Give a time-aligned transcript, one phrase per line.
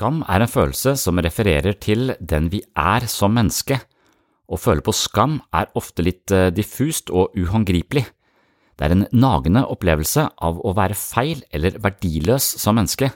[0.00, 3.76] Skam er en følelse som refererer til den vi er som menneske.
[4.48, 8.06] Å føle på skam er ofte litt eh, diffust og uhåndgripelig.
[8.80, 13.10] Det er en nagende opplevelse av å være feil eller verdiløs som menneske.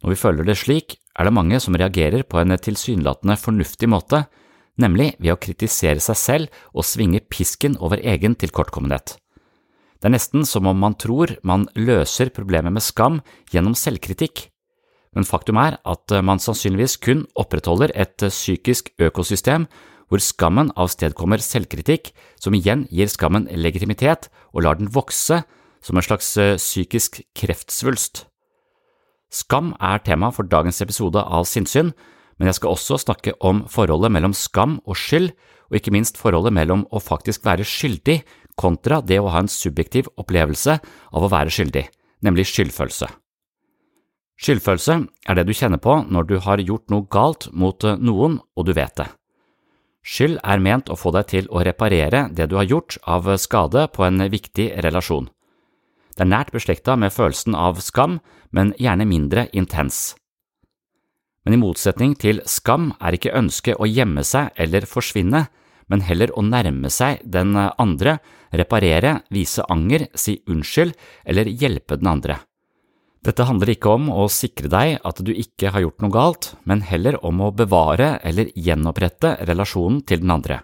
[0.00, 4.22] Når vi føler det slik, er det mange som reagerer på en tilsynelatende fornuftig måte,
[4.80, 9.18] nemlig ved å kritisere seg selv og svinge pisken over egen tilkortkommenhet.
[10.00, 13.20] Det er nesten som om man tror man løser problemet med skam
[13.52, 14.48] gjennom selvkritikk,
[15.12, 19.66] men faktum er at man sannsynligvis kun opprettholder et psykisk økosystem
[20.12, 25.38] hvor skammen avstedkommer selvkritikk, som igjen gir skammen legitimitet og lar den vokse
[25.82, 28.26] som en slags eh, psykisk kreftsvulst.
[29.32, 31.94] Skam er tema for dagens episode av Sinnsyn,
[32.36, 35.32] men jeg skal også snakke om forholdet mellom skam og skyld,
[35.72, 38.20] og ikke minst forholdet mellom å faktisk være skyldig
[38.60, 41.86] kontra det å ha en subjektiv opplevelse av å være skyldig,
[42.20, 43.08] nemlig skyldfølelse.
[44.42, 44.94] Skyldfølelse
[45.30, 48.66] er det du kjenner på når du har gjort noe galt mot eh, noen og
[48.66, 49.06] du vet det.
[50.02, 53.86] Skyld er ment å få deg til å reparere det du har gjort av skade
[53.94, 55.30] på en viktig relasjon.
[56.16, 58.18] Det er nært beslekta med følelsen av skam,
[58.50, 60.16] men gjerne mindre intens.
[61.46, 65.46] Men i motsetning til skam er ikke ønsket å gjemme seg eller forsvinne,
[65.86, 68.18] men heller å nærme seg den andre,
[68.50, 70.98] reparere, vise anger, si unnskyld
[71.30, 72.42] eller hjelpe den andre.
[73.22, 76.82] Dette handler ikke om å sikre deg at du ikke har gjort noe galt, men
[76.82, 80.58] heller om å bevare eller gjenopprette relasjonen til den andre.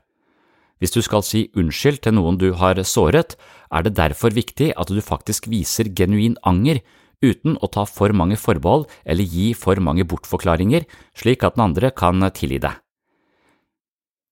[0.82, 3.36] Hvis du skal si unnskyld til noen du har såret,
[3.70, 6.82] er det derfor viktig at du faktisk viser genuin anger
[7.22, 11.94] uten å ta for mange forbehold eller gi for mange bortforklaringer, slik at den andre
[11.94, 12.74] kan tilgi deg.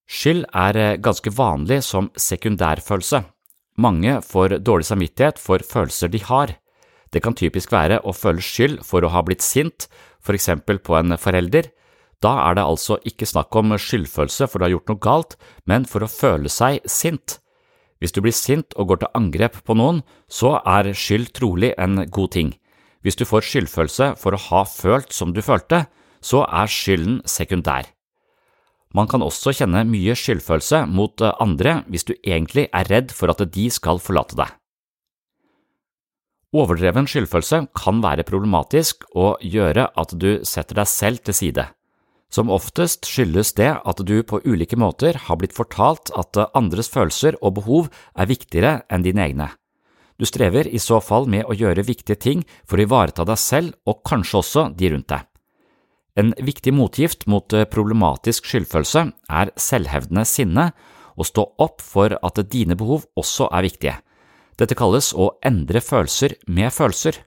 [0.06, 3.24] Skyld er ganske vanlig som sekundærfølelse.
[3.82, 6.54] Mange får dårlig samvittighet for følelser de har.
[7.16, 9.86] Det kan typisk være å føle skyld for å ha blitt sint,
[10.20, 11.70] for eksempel på en forelder.
[12.20, 15.88] Da er det altså ikke snakk om skyldfølelse for du har gjort noe galt, men
[15.88, 17.38] for å føle seg sint.
[18.04, 22.04] Hvis du blir sint og går til angrep på noen, så er skyld trolig en
[22.12, 22.52] god ting.
[23.00, 25.86] Hvis du får skyldfølelse for å ha følt som du følte,
[26.20, 27.88] så er skylden sekundær.
[28.92, 33.40] Man kan også kjenne mye skyldfølelse mot andre hvis du egentlig er redd for at
[33.40, 34.52] de skal forlate deg.
[36.56, 41.66] Overdreven skyldfølelse kan være problematisk og gjøre at du setter deg selv til side.
[42.32, 47.36] Som oftest skyldes det at du på ulike måter har blitt fortalt at andres følelser
[47.42, 49.50] og behov er viktigere enn dine egne.
[50.16, 53.76] Du strever i så fall med å gjøre viktige ting for å ivareta deg selv
[53.84, 55.28] og kanskje også de rundt deg.
[56.16, 60.70] En viktig motgift mot problematisk skyldfølelse er selvhevdende sinne,
[61.16, 63.96] og stå opp for at dine behov også er viktige.
[64.56, 67.18] Dette kalles å endre følelser med følelser.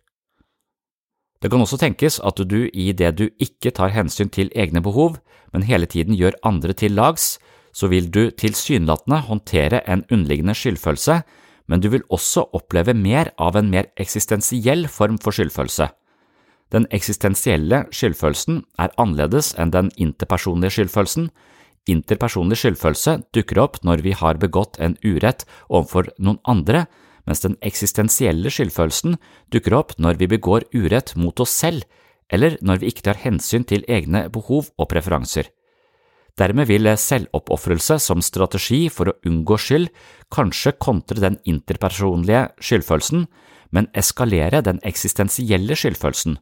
[1.39, 5.19] Det kan også tenkes at du i det du ikke tar hensyn til egne behov,
[5.53, 7.37] men hele tiden gjør andre til lags,
[7.71, 11.21] så vil du tilsynelatende håndtere en underliggende skyldfølelse,
[11.69, 15.87] men du vil også oppleve mer av en mer eksistensiell form for skyldfølelse.
[16.73, 21.29] Den eksistensielle skyldfølelsen er annerledes enn den interpersonlige skyldfølelsen.
[21.89, 26.85] Interpersonlig skyldfølelse dukker opp når vi har begått en urett overfor noen andre,
[27.27, 29.17] mens den eksistensielle skyldfølelsen
[29.53, 31.85] dukker opp når vi begår urett mot oss selv,
[32.29, 35.49] eller når vi ikke tar hensyn til egne behov og preferanser.
[36.39, 39.89] Dermed vil selvoppofrelse som strategi for å unngå skyld
[40.31, 43.25] kanskje kontre den interpersonlige skyldfølelsen,
[43.75, 46.37] men eskalere den eksistensielle skyldfølelsen.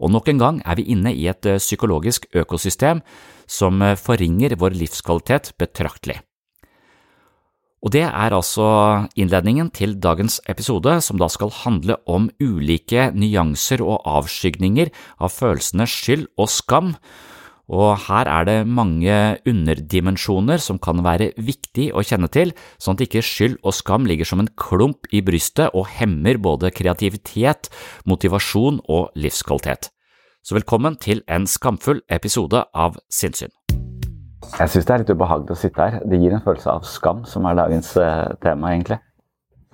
[0.00, 3.02] Og nok en gang er vi inne i et psykologisk økosystem
[3.46, 6.22] som forringer vår livskvalitet betraktelig.
[7.84, 8.66] Og det er altså
[9.12, 14.88] innledningen til dagens episode, som da skal handle om ulike nyanser og avskygninger
[15.20, 16.94] av følelsene skyld og skam,
[17.64, 19.14] og her er det mange
[19.48, 24.28] underdimensjoner som kan være viktig å kjenne til, sånn at ikke skyld og skam ligger
[24.28, 27.72] som en klump i brystet og hemmer både kreativitet,
[28.04, 29.88] motivasjon og livskvalitet.
[30.44, 33.52] Så velkommen til en skamfull episode av Sinnsyn.
[34.54, 35.94] Jeg syns det er litt ubehagelig å sitte her.
[36.06, 39.00] Det gir en følelse av skam, som er dagens uh, tema, egentlig.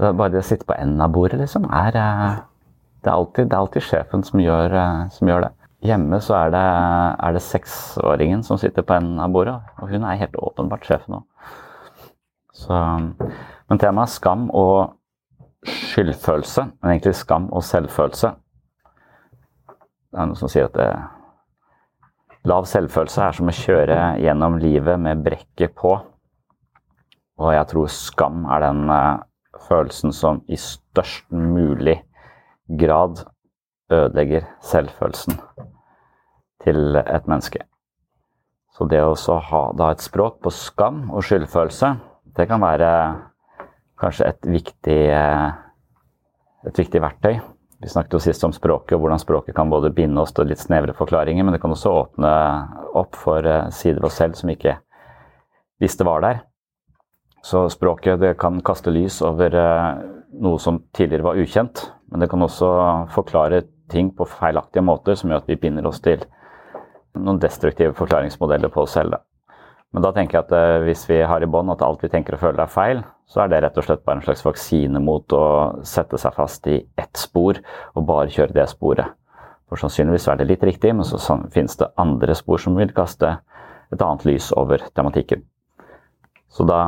[0.01, 2.39] Så bare det å sitte på enden av bordet, liksom, er, uh,
[3.03, 5.51] det, er alltid, det er alltid sjefen som gjør, uh, som gjør det.
[5.85, 6.65] Hjemme så er det,
[7.27, 11.21] er det seksåringen som sitter på enden av bordet, og hun er helt åpenbart sjefen
[11.21, 11.27] òg.
[13.71, 14.97] Men temaet er skam og
[15.65, 18.35] skyldfølelse, men egentlig skam og selvfølelse.
[20.11, 20.91] Det er noen som sier at det,
[22.49, 25.97] lav selvfølelse er som å kjøre gjennom livet med brekket på.
[27.41, 29.21] Og jeg tror skam er den uh,
[29.69, 31.99] følelsen som i størst mulig
[32.81, 33.25] grad
[33.91, 35.41] ødelegger selvfølelsen
[36.65, 37.65] til et menneske.
[38.77, 41.95] Så det å ha da et språk på skam og skyldfølelse,
[42.37, 42.91] det kan være
[44.01, 45.49] kanskje et viktig, eh,
[46.71, 47.41] et viktig verktøy
[47.81, 50.61] vi snakket jo sist om språket og hvordan språket kan både binde oss til litt
[50.61, 52.33] snevre forklaringer, men det kan også åpne
[53.01, 54.77] opp for eh, sider av oss selv som ikke
[55.81, 56.43] visste var der.
[57.43, 60.03] Så språket kan kaste lys over eh,
[60.45, 62.69] noe som tidligere var ukjent, men det kan også
[63.15, 66.23] forklare ting på feilaktige måter som gjør at vi binder oss til
[67.17, 69.17] noen destruktive forklaringsmodeller på oss selv.
[69.91, 72.37] Men da tenker jeg at eh, hvis vi har i bånd at alt vi tenker
[72.37, 73.01] og føler er feil,
[73.31, 75.45] så er det rett og slett bare en slags vaksine mot å
[75.87, 77.59] sette seg fast i ett spor
[77.95, 79.17] og bare kjøre det sporet.
[79.71, 81.19] For sannsynligvis er det litt riktig, men så
[81.55, 83.37] finnes det andre spor som vil kaste
[83.91, 85.43] et annet lys over tematikken.
[86.51, 86.81] Så da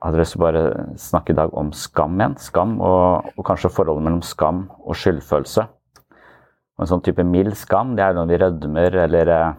[0.00, 0.64] hadde jeg lyst til å bare
[1.00, 2.36] snakke i dag om skam igjen.
[2.40, 5.64] Skam og, og kanskje forholdet mellom skam og skyldfølelse.
[5.64, 9.50] Og en sånn type mild skam, det er når vi rødmer eller eh,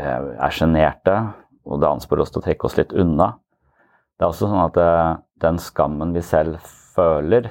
[0.00, 1.22] er sjenerte
[1.66, 3.32] og det ansporer oss til å trekke oss litt unna.
[4.16, 4.92] Det er også sånn at det,
[5.44, 6.60] den skammen vi selv
[6.94, 7.50] føler,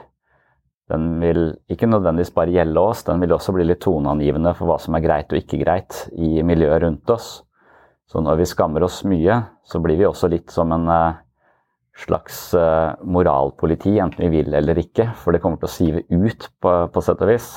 [0.89, 4.79] den vil ikke nødvendigvis bare gjelde oss, den vil også bli litt toneangivende for hva
[4.81, 7.27] som er greit og ikke greit i miljøet rundt oss.
[8.09, 11.19] Så når vi skammer oss mye, så blir vi også litt som en eh,
[12.05, 15.11] slags eh, moralpoliti, enten vi vil eller ikke.
[15.21, 17.51] For det kommer til å sive ut, på, på sett og vis.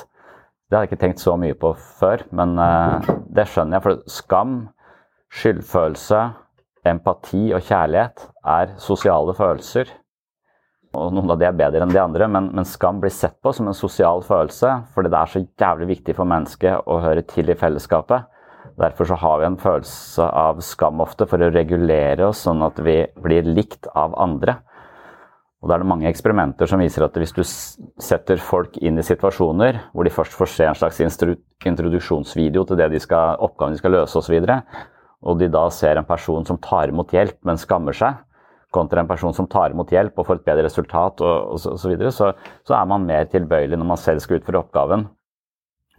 [0.68, 2.52] Det har jeg ikke tenkt så mye på før, men
[3.32, 3.84] det skjønner jeg.
[3.84, 4.54] For skam,
[5.40, 6.20] skyldfølelse,
[6.88, 9.90] empati og kjærlighet er sosiale følelser.
[10.92, 13.52] Og noen av de er bedre enn de andre, men, men, skam blir sett på
[13.56, 17.48] som en sosial følelse fordi det er så jævlig viktig for mennesket å høre til
[17.48, 18.28] i fellesskapet.
[18.78, 22.78] Derfor så har vi en følelse av skam ofte for å regulere oss sånn at
[22.84, 24.58] vi blir likt av andre.
[25.62, 29.06] Og da er det mange eksperimenter som viser at hvis du setter folk inn i
[29.06, 33.80] situasjoner hvor de først får se en slags introduksjonsvideo til det de skal, oppgaven de
[33.80, 34.40] skal løse osv.,
[35.22, 38.20] og de da ser en person som tar imot hjelp, men skammer seg,
[38.72, 41.90] kontra en person som tar imot hjelp og får et bedre resultat, og, osv., så,
[41.92, 42.32] videre, så,
[42.66, 45.08] så er man mer tilbøyelig når man selv skal utføre oppgaven.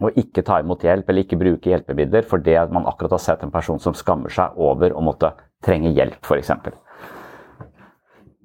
[0.04, 3.54] å ikke ta imot hjelp eller ikke bruke hjelpemidler fordi man akkurat har sett en
[3.54, 5.30] person som skammer seg over å måtte
[5.64, 6.50] trenge hjelp, f.eks.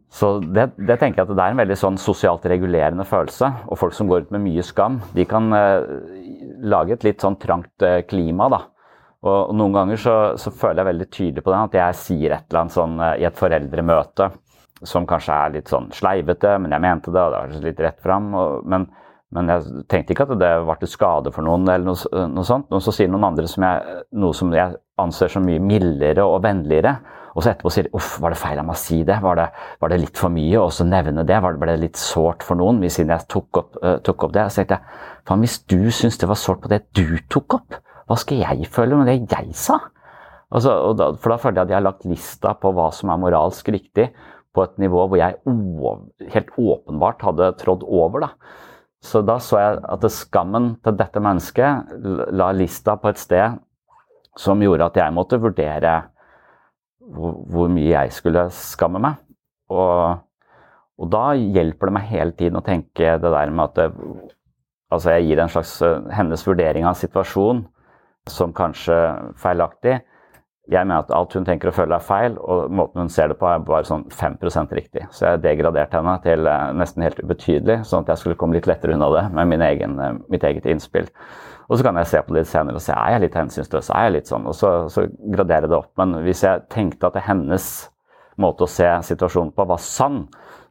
[0.10, 3.52] Så det, det, tenker jeg at det er en veldig sånn sosialt regulerende følelse.
[3.70, 5.86] Og folk som går ut med mye skam, de kan eh,
[6.66, 8.64] lage et litt sånn trangt eh, klima, da.
[9.20, 12.46] Og, noen ganger så, så, føler jeg veldig tydelig på det, at jeg sier et
[12.48, 14.30] eller annet sånn eh, i et foreldremøte
[14.88, 18.00] som kanskje er litt sånn sleivete, men jeg mente det, og det var litt rett
[18.04, 18.30] fram.
[18.40, 18.86] Og, men,
[19.36, 22.72] men, jeg tenkte ikke at det var til skade for noen, eller noe, noe sånt.
[22.72, 26.40] Og så sier noen andre som jeg, noe som jeg anser som mye mildere og
[26.48, 26.96] vennligere.
[27.36, 29.20] Og så etterpå sier de uff, var det feil av meg å si det?
[29.24, 29.50] Var, det?
[29.84, 30.64] var det, litt for mye?
[30.64, 31.44] Og så nevne det?
[31.44, 34.34] Var det, ble det litt sårt for noen siden jeg tok opp, uh, tok opp
[34.36, 34.48] det?
[34.48, 37.80] Så tenkte jeg faen, hvis du syns det var sårt på det du tok opp,
[38.10, 39.78] hva skal jeg føle med det jeg sa?
[40.50, 43.22] Altså, da, for da føler jeg at jeg har lagt lista på hva som er
[43.22, 44.08] moralsk riktig,
[44.50, 45.38] på et nivå hvor jeg
[46.34, 48.26] helt åpenbart hadde trådd over.
[48.26, 48.30] da.
[49.06, 51.94] Så da så jeg at skammen til dette mennesket
[52.34, 53.60] la lista på et sted
[54.40, 55.94] som gjorde at jeg måtte vurdere
[57.14, 59.22] hvor, hvor mye jeg skulle skamme meg.
[59.70, 60.18] Og,
[60.98, 64.32] og, da hjelper det meg hele tiden å tenke det der med at det,
[64.90, 65.76] altså jeg gir en slags
[66.18, 67.68] hennes vurdering av situasjonen
[68.32, 68.96] som kanskje
[69.40, 70.00] feilaktig.
[70.70, 73.40] Jeg mener at alt hun tenker og føler er feil, og måten hun ser det
[73.40, 75.08] på er bare sånn 5% riktig.
[75.10, 76.46] Så jeg degraderte henne til
[76.78, 79.98] nesten helt ubetydelig, sånn at jeg skulle komme litt lettere unna det med egen,
[80.30, 81.10] mitt eget innspill.
[81.70, 83.90] Og så kan jeg se på det litt senere og se er jeg litt hensynsløs,
[83.94, 85.92] er jeg litt sånn, og så, så gradere det opp.
[86.02, 87.66] Men hvis jeg tenkte at hennes
[88.42, 90.24] måte å se situasjonen på var sann,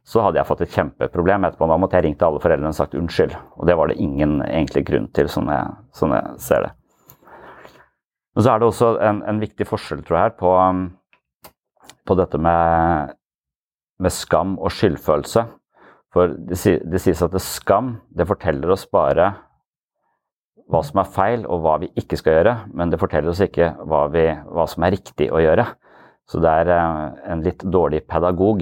[0.09, 1.67] så hadde jeg fått et kjempeproblem etterpå.
[1.69, 3.35] Da måtte jeg ringt alle foreldrene og sagt unnskyld.
[3.59, 6.71] Og det var det ingen egentlig grunn til, sånn jeg, sånn jeg ser det.
[8.35, 10.53] Men så er det også en, en viktig forskjell, tror jeg, på,
[12.07, 13.15] på dette med,
[13.99, 15.45] med, skam og skyldfølelse.
[16.13, 16.57] For det,
[16.89, 19.33] det sies at det skam det forteller oss bare
[20.69, 23.71] hva som er feil og hva vi ikke skal gjøre, men det forteller oss ikke
[23.89, 25.65] hva, vi, hva som er riktig å gjøre.
[26.29, 28.61] Så det er eh, en litt dårlig pedagog.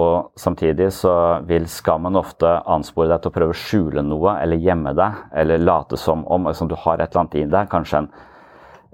[0.00, 1.12] Og samtidig så
[1.46, 5.62] vil skammen ofte anspore deg til å prøve å skjule noe eller gjemme deg, eller
[5.62, 7.70] late som om liksom, du har et eller annet i deg.
[7.70, 8.10] Kanskje en,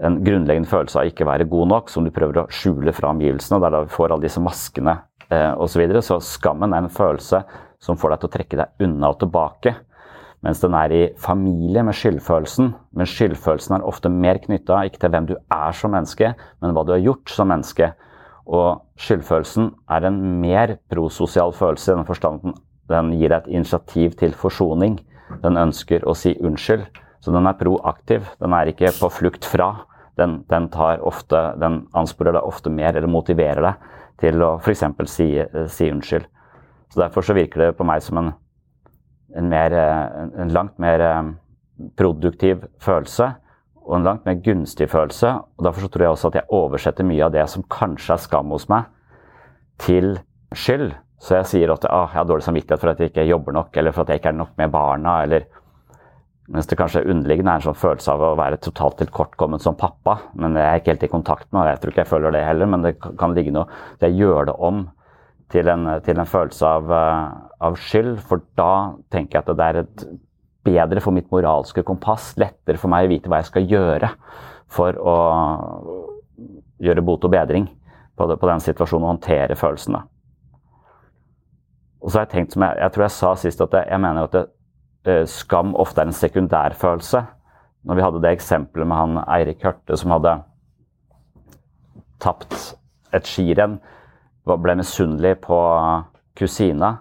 [0.04, 3.60] en grunnleggende følelse av ikke være god nok, som du prøver å skjule fra omgivelsene.
[3.62, 4.98] Der du får alle disse maskene
[5.30, 5.72] eh, osv.
[5.72, 6.02] Så, videre.
[6.04, 7.42] så skammen er en følelse
[7.82, 9.74] som får deg til å trekke deg unna og tilbake.
[10.44, 12.74] Mens den er i familie med skyldfølelsen.
[12.96, 16.84] Men skyldfølelsen er ofte mer knytta ikke til hvem du er som menneske, men hva
[16.84, 17.90] du har gjort som menneske.
[18.46, 22.56] Og skyldfølelsen er en mer prososial følelse i den forstand
[22.90, 25.00] den gir deg et initiativ til forsoning.
[25.42, 26.86] Den ønsker å si unnskyld.
[27.26, 28.30] Så den er proaktiv.
[28.38, 29.72] Den er ikke på flukt fra.
[30.16, 30.70] Den, den,
[31.02, 33.92] ofte, den ansporer deg ofte mer, eller motiverer deg
[34.22, 34.84] til å f.eks.
[35.10, 35.28] Si,
[35.74, 36.30] si unnskyld.
[36.94, 38.30] Så Derfor så virker det på meg som en
[39.36, 39.72] en, mer,
[40.38, 41.32] en langt mer eh,
[41.98, 43.32] produktiv følelse
[43.86, 45.32] og en langt mer gunstig følelse.
[45.56, 48.22] og Derfor så tror jeg også at jeg oversetter mye av det som kanskje er
[48.22, 48.88] skam hos meg,
[49.78, 50.16] til
[50.56, 50.96] skyld.
[51.22, 53.76] Så jeg sier at ah, jeg har dårlig samvittighet for at jeg ikke jobber nok,
[53.78, 55.20] eller for at jeg ikke er nok med barna.
[55.22, 55.46] eller
[56.52, 60.18] mens det kanskje underliggende er en sånn følelse av å være totalt tilkortkommet som pappa.
[60.38, 62.44] Men jeg er ikke helt i kontakt med og jeg tror ikke jeg føler det
[62.46, 63.66] heller, men det kan ligge noe
[64.04, 64.84] Jeg gjør det om
[65.52, 67.26] til en, til en følelse av, eh,
[67.66, 70.06] av, skyld, for da tenker jeg at det er et
[70.66, 74.10] bedre for mitt moralske kompass, lettere for meg å vite hva jeg skal gjøre
[74.66, 75.16] for å
[76.82, 77.68] gjøre bot og bedring
[78.18, 80.02] på, det, på den situasjonen og håndtere følelsene.
[82.02, 84.02] Og så har jeg tenkt, som jeg, jeg tror jeg sa sist, at jeg, jeg
[84.02, 84.44] mener at det,
[85.30, 87.22] skam ofte er en sekundærfølelse.
[87.86, 90.32] Når vi hadde det eksempelet med han Eirik Hørte som hadde
[92.22, 92.56] tapt
[93.14, 93.78] et skirenn
[94.46, 95.58] ble misunnelig på
[96.38, 96.96] kusina.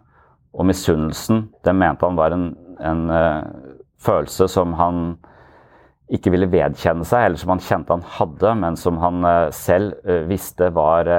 [0.55, 2.45] Og misunnelsen, det mente han var en,
[2.79, 3.43] en uh,
[4.01, 5.17] følelse som han
[6.13, 9.97] ikke ville vedkjenne seg, eller som han kjente han hadde, men som han uh, selv
[10.29, 11.09] visste var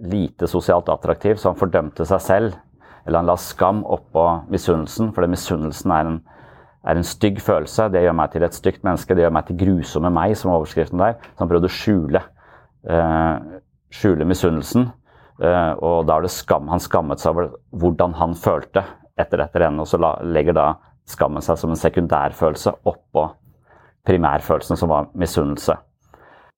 [0.00, 1.36] lite sosialt attraktiv.
[1.36, 2.58] Så han fordømte seg selv.
[3.06, 6.20] Eller han la skam oppå misunnelsen, for misunnelsen er en,
[6.84, 7.88] er en stygg følelse.
[7.92, 9.16] Det gjør meg til et stygt menneske.
[9.16, 11.18] Det gjør meg til grusomme meg, som overskriften der.
[11.32, 12.24] Så han prøvde å skjule,
[13.92, 14.90] skjule misunnelsen.
[15.40, 16.68] Eh, og da er det skam.
[16.68, 18.84] Han skammet seg over hvordan han følte
[19.20, 20.66] etter dette rennet, og så legger da
[21.08, 23.26] skammen seg som en sekundærfølelse oppå
[24.08, 25.76] primærfølelsen, som var misunnelse.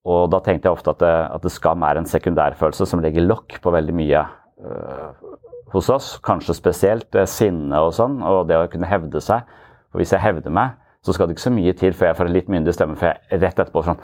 [0.07, 3.23] Og da tenkte jeg ofte at, det, at det skam er en sekundærfølelse som legger
[3.23, 5.09] lokk på veldig mye øh,
[5.73, 6.13] hos oss.
[6.25, 9.43] Kanskje spesielt sinne og sånn, og det å kunne hevde seg.
[9.91, 12.29] For hvis jeg hevder meg, så skal det ikke så mye til før jeg får
[12.29, 12.95] en litt myndig stemme.
[12.99, 13.99] For jeg rett etterpå sånn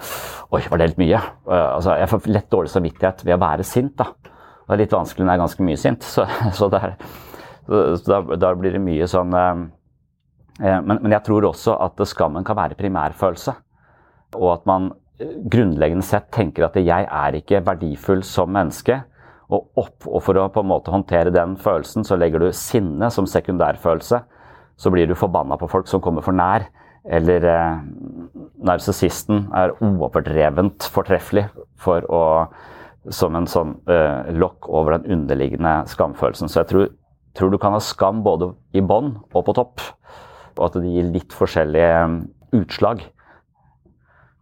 [0.51, 1.21] Oi, var det litt mye?
[1.47, 3.95] Uh, altså, jeg får lett dårlig samvittighet ved å være sint.
[3.99, 4.09] da.
[4.19, 6.07] Det er litt vanskelig når jeg er ganske mye sint.
[6.07, 6.25] Så,
[6.59, 6.97] så, der,
[7.69, 9.63] så da, da, blir det mye sånn eh,
[10.59, 13.55] eh, men, men, jeg tror også at skammen kan være primærfølelse.
[14.37, 19.01] Og at man grunnleggende sett tenker at jeg er ikke verdifull som menneske,
[19.49, 23.09] og, opp, og for å på en måte håndtere den følelsen, så legger du sinne
[23.13, 24.21] som sekundærfølelse.
[24.79, 26.67] Så blir du forbanna på folk som kommer for nær.
[27.09, 27.79] Eller eh,
[28.67, 31.47] narsissisten er overdrevent fortreffelig
[31.79, 32.23] for å
[33.15, 36.51] som en sånn eh, lokk over den underliggende skamfølelsen.
[36.51, 36.89] Så jeg tror,
[37.37, 39.85] tror du kan ha skam både i bånn og på topp.
[40.57, 42.19] Og at det gir litt forskjellige eh,
[42.59, 43.05] utslag.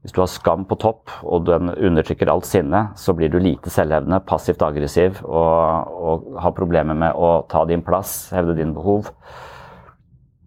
[0.07, 3.67] Hvis du har skam på topp og den undertrykker alt sinne, så blir du lite
[3.67, 9.09] selvhevdende, passivt aggressiv og, og har problemer med å ta din plass, hevde dine behov.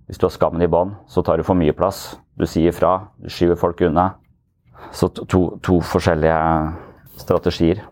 [0.08, 2.16] Hvis du har skammen i bånn, så tar du for mye plass.
[2.40, 4.14] Du sier fra, du skyver folk unna.
[4.96, 6.40] Så to, to forskjellige
[7.20, 7.84] strategier.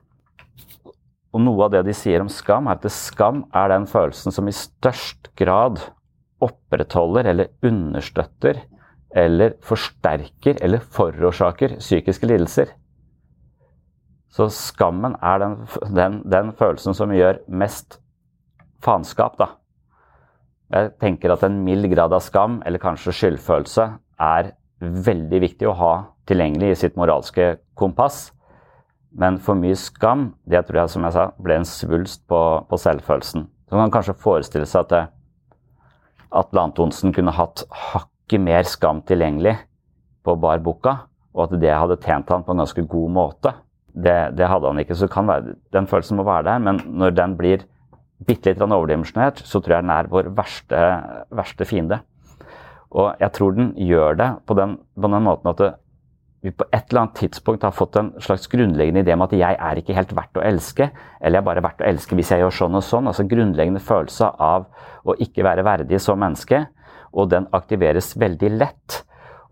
[1.37, 4.49] Og noe av det de sier om skam, er at skam er den følelsen som
[4.49, 5.85] i størst grad
[6.41, 8.65] opprettholder eller understøtter
[9.19, 12.73] eller forsterker eller forårsaker psykiske lidelser.
[14.31, 15.57] Så skammen er den,
[15.95, 17.99] den, den følelsen som gjør mest
[18.85, 19.55] faenskap, da.
[20.69, 23.87] Jeg tenker at en mild grad av skam, eller kanskje skyldfølelse,
[24.21, 25.93] er veldig viktig å ha
[26.29, 28.29] tilgjengelig i sitt moralske kompass.
[29.19, 32.79] Men for mye skam, det tror jeg som jeg sa, ble en svulst på, på
[32.79, 33.49] selvfølelsen.
[33.49, 35.15] Så man kan kanskje forestille seg at
[36.39, 39.57] Atle Antonsen kunne hatt hakk ikke mer skam tilgjengelig
[40.27, 40.99] på bar boka,
[41.33, 43.55] og at det hadde tjent han på en ganske god måte.
[43.89, 44.95] Det, det hadde han ikke.
[44.95, 47.65] så være, Den følelsen må være der, men når den blir
[48.27, 50.85] bitte litt overdimensjonert, så tror jeg den er vår verste,
[51.35, 52.01] verste fiende.
[52.91, 55.75] Og jeg tror den gjør det på den, på den måten at det,
[56.43, 59.57] vi på et eller annet tidspunkt har fått en slags grunnleggende idé om at jeg
[59.59, 60.87] er ikke helt verdt å elske,
[61.19, 63.09] eller jeg er bare verdt å elske hvis jeg gjør sånn og sånn.
[63.11, 64.69] Altså grunnleggende følelse av
[65.03, 66.63] å ikke være verdig som menneske
[67.13, 69.03] og den aktiveres veldig lett.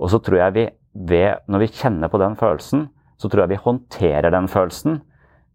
[0.01, 0.67] Og så tror jeg vi
[1.09, 5.01] ved, når vi kjenner på den følelsen, så tror jeg vi håndterer den følelsen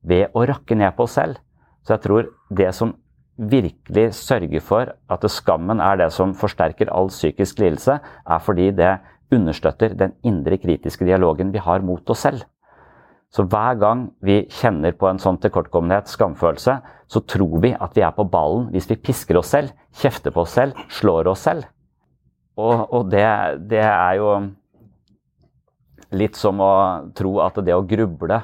[0.02, 1.38] ved å rakke ned på oss selv.
[1.86, 2.96] Så jeg tror det som
[3.42, 8.98] virkelig sørger for at skammen er det som forsterker all psykisk lidelse, er fordi det
[9.32, 12.44] understøtter den indre kritiske dialogen vi har mot oss selv.
[13.32, 18.04] Så hver gang vi kjenner på en sånn tilkortkommenhet, skamfølelse, så tror vi at vi
[18.04, 21.70] er på ballen hvis vi pisker oss selv, kjefter på oss selv, slår oss selv.
[22.60, 23.28] Og, og det,
[23.72, 24.32] det, er jo
[26.12, 26.74] litt som å
[27.16, 28.42] tro at det å gruble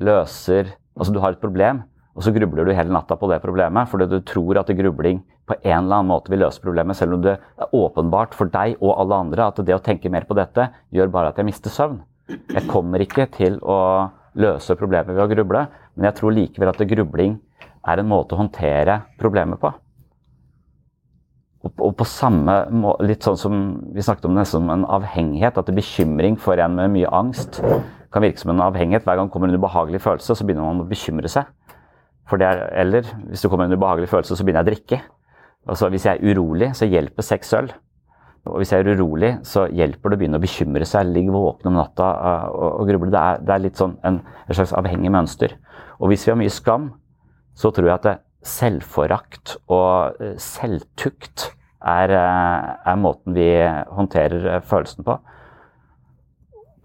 [0.00, 1.78] løser Altså du har et problem,
[2.12, 5.56] og så grubler du hele natta på det problemet fordi du tror at grubling på
[5.62, 8.98] en eller annen måte vil løse problemet, selv om det er åpenbart for deg og
[9.00, 12.02] alle andre at det å tenke mer på dette gjør bare at jeg mister søvn.
[12.28, 13.78] Jeg kommer ikke til å
[14.38, 15.64] løse problemet ved å gruble,
[15.96, 17.38] men jeg tror likevel at grubling
[17.88, 19.72] er en måte å håndtere problemet på.
[21.60, 23.56] Og på samme måte, litt sånn som
[23.92, 28.24] vi snakket om nesten som en avhengighet, at bekymring for en med mye angst kan
[28.24, 29.04] virke som en avhengighet.
[29.04, 31.50] Hver gang det kommer en ubehagelig følelse, så begynner man å bekymre seg.
[32.30, 35.00] For det er, eller hvis det kommer en ubehagelig følelse, så begynner jeg å drikke.
[35.68, 37.70] Altså, hvis jeg er urolig, så hjelper seks øl.
[38.48, 41.68] Og hvis jeg er urolig, så hjelper det å begynne å bekymre seg, ligge våken
[41.68, 43.12] om natta uh, og, og gruble.
[43.12, 45.58] Det er, det er, litt sånn en, et slags avhengig mønster.
[46.00, 46.88] Og hvis vi har mye skam,
[47.52, 48.16] så tror jeg at det,
[48.46, 51.50] selvforakt og eh, selvtukt
[51.80, 53.48] er, eh, er, måten vi
[53.92, 55.16] håndterer eh, følelsen på.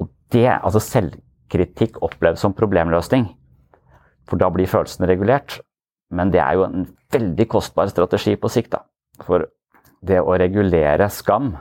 [0.02, 3.30] Og det, altså Selvkritikk oppleves som problemløsning,
[4.28, 5.60] for da blir følelsen regulert.
[6.12, 8.76] Men det er jo en veldig kostbar strategi på sikt.
[8.76, 8.84] da.
[9.24, 9.48] For
[10.06, 11.56] det å regulere skam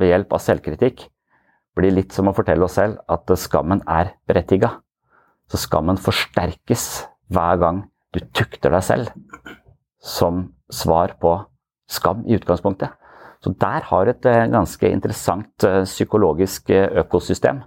[0.00, 1.06] ved hjelp av selvkritikk
[1.76, 4.78] blir litt som å fortelle oss selv at skammen er berettiga.
[5.48, 9.12] Så skammen forsterkes hver gang du tukter deg selv
[10.02, 11.36] som svar på
[11.90, 12.90] skam i utgangspunktet.
[13.42, 17.62] Så der har et eh, ganske interessant eh, psykologisk eh, økosystem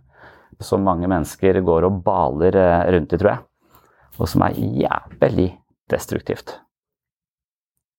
[0.63, 2.55] som mange mennesker går og baler
[2.95, 3.41] rundt i, tror jeg.
[4.15, 5.49] Og som er jævlig
[5.91, 6.53] destruktivt.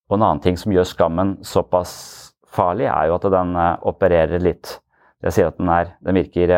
[0.09, 1.93] Og en annen ting som gjør skammen såpass
[2.49, 3.53] farlig, er jo at den
[3.85, 4.79] opererer litt
[5.21, 6.51] Jeg sier at den, er, den, virker,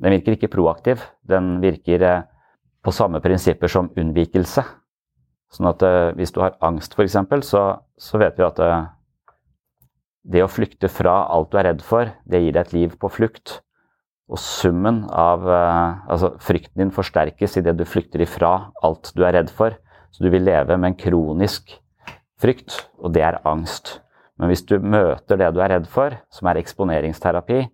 [0.00, 1.04] den virker ikke proaktiv.
[1.28, 2.24] Den virker
[2.84, 4.64] på samme prinsipper som unnvikelse.
[5.54, 7.62] Sånn at uh, hvis du har angst, f.eks., så,
[7.94, 8.88] så vet vi at uh,
[10.24, 13.10] det å flykte fra alt du er redd for, det gir deg et liv på
[13.12, 13.60] flukt.
[14.32, 19.36] Og summen av uh, Altså, frykten din forsterkes idet du flykter ifra alt du er
[19.36, 19.76] redd for.
[20.14, 21.76] Så du vil leve med en kronisk
[22.40, 23.98] frykt, og det er angst.
[24.38, 27.64] Men hvis du møter det du er redd for, som er eksponeringsterapi,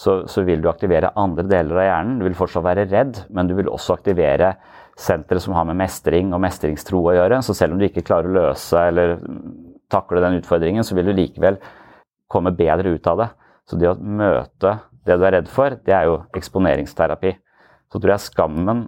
[0.00, 2.18] så, så, vil du aktivere andre deler av hjernen.
[2.20, 4.54] Du vil fortsatt være redd, men du vil også aktivere
[5.00, 7.40] sentre som har med mestring og mestringstro å gjøre.
[7.44, 9.16] Så selv om du ikke klarer å løse eller
[9.90, 11.58] takle den utfordringen, så vil du likevel
[12.30, 13.30] komme bedre ut av det.
[13.66, 17.36] Så det å møte det du er redd for, det er jo eksponeringsterapi.
[17.90, 18.84] så tror jeg skammen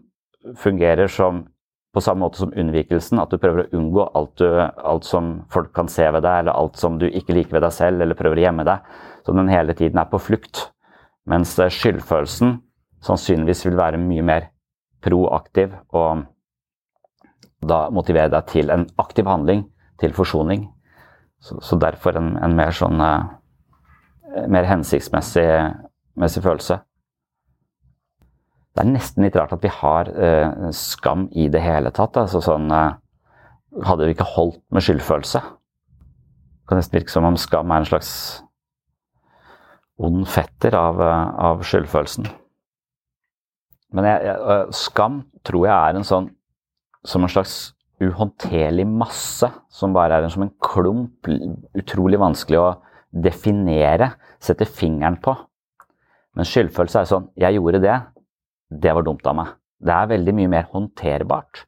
[0.59, 1.47] fungerer som
[1.93, 5.75] på samme måte som unnvikelsen, at du prøver å unngå alt, du, alt, som folk
[5.77, 8.41] kan se ved deg, eller alt som du ikke liker ved deg selv, eller prøver
[8.41, 8.87] å gjemme deg.
[9.27, 10.71] Så den hele tiden er på flukt.
[11.29, 12.57] Mens eh, skyldfølelsen
[13.05, 14.49] sannsynligvis vil være mye mer
[15.03, 16.25] proaktiv og
[17.63, 19.67] da motivere deg til en aktiv handling,
[20.03, 20.67] til forsoning.
[21.43, 23.31] Så, så derfor en, en, mer sånn uh,
[24.51, 26.79] mer hensiktsmessig følelse.
[28.73, 32.17] Det er nesten litt rart at vi har eh, skam i det hele tatt.
[32.17, 32.95] Altså sånn, eh,
[33.85, 35.43] hadde vi ikke holdt med skyldfølelse?
[35.43, 38.15] Det kan nesten virke som om skam er en slags
[40.01, 42.31] ond fetter av, uh, av skyldfølelsen.
[43.93, 46.29] Men jeg, jeg, skam tror jeg er en sånn
[47.07, 47.57] som en slags
[48.03, 51.29] uhåndterlig masse som bare er en, som en klump,
[51.79, 52.69] utrolig vanskelig å
[53.13, 55.35] definere, sette fingeren på.
[56.33, 57.99] Men skyldfølelse er sånn Jeg gjorde det.
[58.73, 59.53] Det var dumt av meg.
[59.83, 61.67] Det er veldig mye mer håndterbart.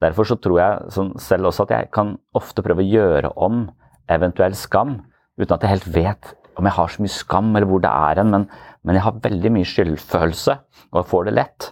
[0.00, 3.66] Derfor så tror jeg sånn, selv også at jeg kan ofte prøve å gjøre om
[4.10, 5.02] eventuell skam,
[5.36, 8.20] uten at jeg helt vet om jeg har så mye skam eller hvor det er
[8.22, 8.46] hen, men,
[8.82, 10.56] men, jeg har veldig mye skyldfølelse
[10.90, 11.68] og får det lett.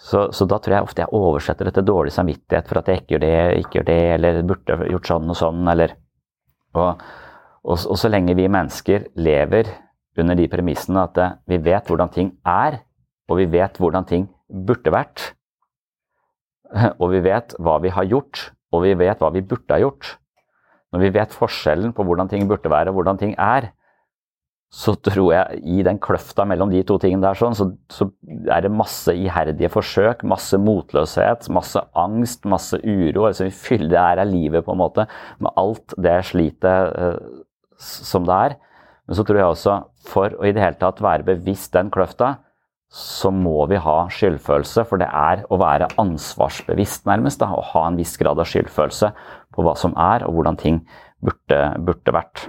[0.00, 3.02] Så, så, da tror jeg ofte jeg oversetter det til dårlig samvittighet for at jeg
[3.02, 5.96] ikke gjør det, ikke gjør det, eller burde gjort sånn og sånn, eller
[6.78, 7.02] og,
[7.66, 9.68] og, og, så lenge vi mennesker lever
[10.20, 12.80] under de premissene at vi vet hvordan ting er,
[13.28, 15.26] og vi vet hvordan ting burde vært,
[17.02, 20.16] og vi vet hva vi har gjort, og vi vet hva vi burde ha gjort
[20.94, 23.68] Når vi vet forskjellen på hvordan ting burde være og hvordan ting er,
[24.70, 28.06] så tror jeg i den kløfta mellom de to tingene der, sånn, så, så,
[28.46, 33.26] er det masse iherdige forsøk, masse motløshet, masse angst, masse uro.
[33.26, 35.08] altså Vi fyller det her av livet på en måte
[35.42, 37.18] med alt det slitet uh,
[37.82, 38.54] som det er.
[39.10, 39.74] Men så tror jeg også,
[40.06, 42.36] for å i det hele tatt være bevisst den kløfta,
[42.94, 44.86] så må vi ha skyldfølelse.
[44.86, 47.42] For det er å være ansvarsbevisst, nærmest.
[47.42, 49.10] da, Å ha en viss grad av skyldfølelse
[49.50, 50.82] på hva som er, og hvordan ting
[51.18, 52.46] burde, burde vært.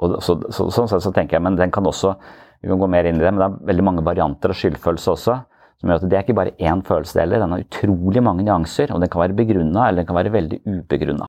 [0.00, 2.14] Og så, så, sånn sett så tenker jeg, men den kan også,
[2.60, 5.14] vi kan gå mer inn i det, men det er veldig mange varianter av skyldfølelse
[5.14, 5.40] også.
[5.80, 8.92] som gjør at Det er ikke bare én følelse heller, den har utrolig mange nyanser.
[8.92, 11.28] Og den kan være begrunna, eller den kan være veldig ubegrunna.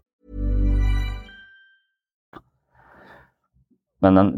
[4.01, 4.31] Men den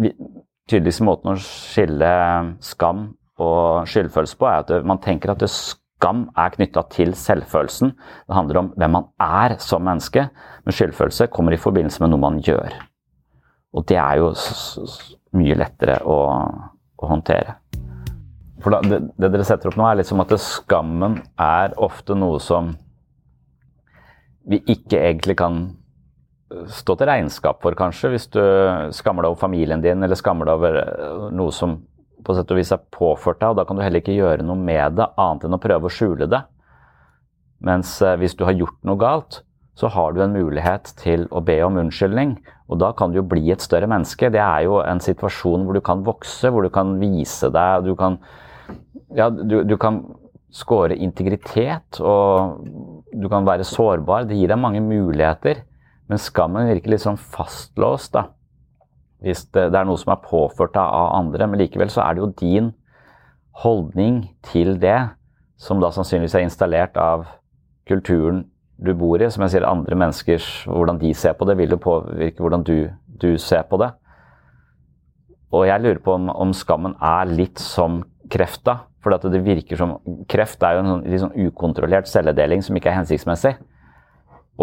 [0.70, 2.12] tydeligste måten å skille
[2.64, 3.06] skam
[3.42, 7.94] og skyldfølelse på, er at man tenker at skam er knytta til selvfølelsen.
[8.28, 10.28] Det handler om hvem man er som menneske.
[10.64, 12.76] Men skyldfølelse kommer i forbindelse med noe man gjør.
[13.74, 14.32] Og det er jo
[15.34, 16.18] mye lettere å,
[17.00, 17.58] å håndtere.
[18.64, 22.40] For da, det, det, dere setter opp nå, er liksom at skammen er ofte noe
[22.44, 22.76] som
[24.48, 25.64] vi ikke egentlig kan
[26.72, 28.42] stå til regnskap for, kanskje, hvis du
[28.96, 31.80] skammer deg over familien din eller skammer deg over eh, noe som
[32.24, 33.52] på sett og vis er påført deg.
[33.52, 35.94] og Da kan du heller ikke gjøre noe med det, annet enn å prøve å
[35.94, 36.44] skjule det.
[37.64, 39.42] Mens eh, hvis du har gjort noe galt,
[39.80, 42.36] så har du en mulighet til å be om unnskyldning.
[42.70, 44.30] Og da kan du jo bli et større menneske.
[44.34, 47.96] Det er jo en situasjon hvor du kan vokse, hvor du kan vise deg Du
[47.98, 48.20] kan,
[49.18, 50.04] ja, du, du kan
[50.54, 52.62] score integritet, og
[53.10, 54.28] du kan være sårbar.
[54.30, 55.64] Det gir deg mange muligheter.
[56.12, 58.28] Men skammen virker litt sånn fastlåst, da.
[59.24, 62.24] hvis det, det er noe som er påført av andre, men likevel så er det
[62.24, 62.72] jo din
[63.64, 65.00] holdning til det
[65.60, 67.28] som da sannsynligvis er installert av
[67.88, 68.44] kulturen
[68.84, 69.30] du bor i.
[69.32, 72.90] Som jeg sier, andre menneskers Hvordan de ser på det, vil jo påvirke hvordan du,
[73.22, 73.94] du ser på det.
[75.54, 78.02] Og jeg lurer på om, om skammen er litt som
[78.34, 78.82] kreft, da.
[79.04, 79.98] For det virker som
[80.32, 83.58] Kreft er jo en sånn, sånn ukontrollert celledeling som ikke er hensiktsmessig.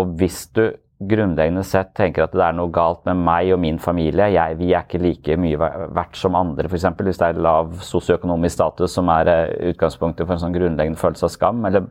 [0.01, 0.65] Og hvis du
[1.01, 4.73] grunnleggende sett tenker at det er noe galt med meg og min familie, jeg, vi
[4.75, 5.59] er ikke like mye
[5.97, 6.85] verdt som andre, f.eks.
[6.99, 11.25] hvis det er lav sosioøkonomisk status som er eh, utgangspunktet for en sånn grunnleggende følelse
[11.25, 11.87] av skam, eller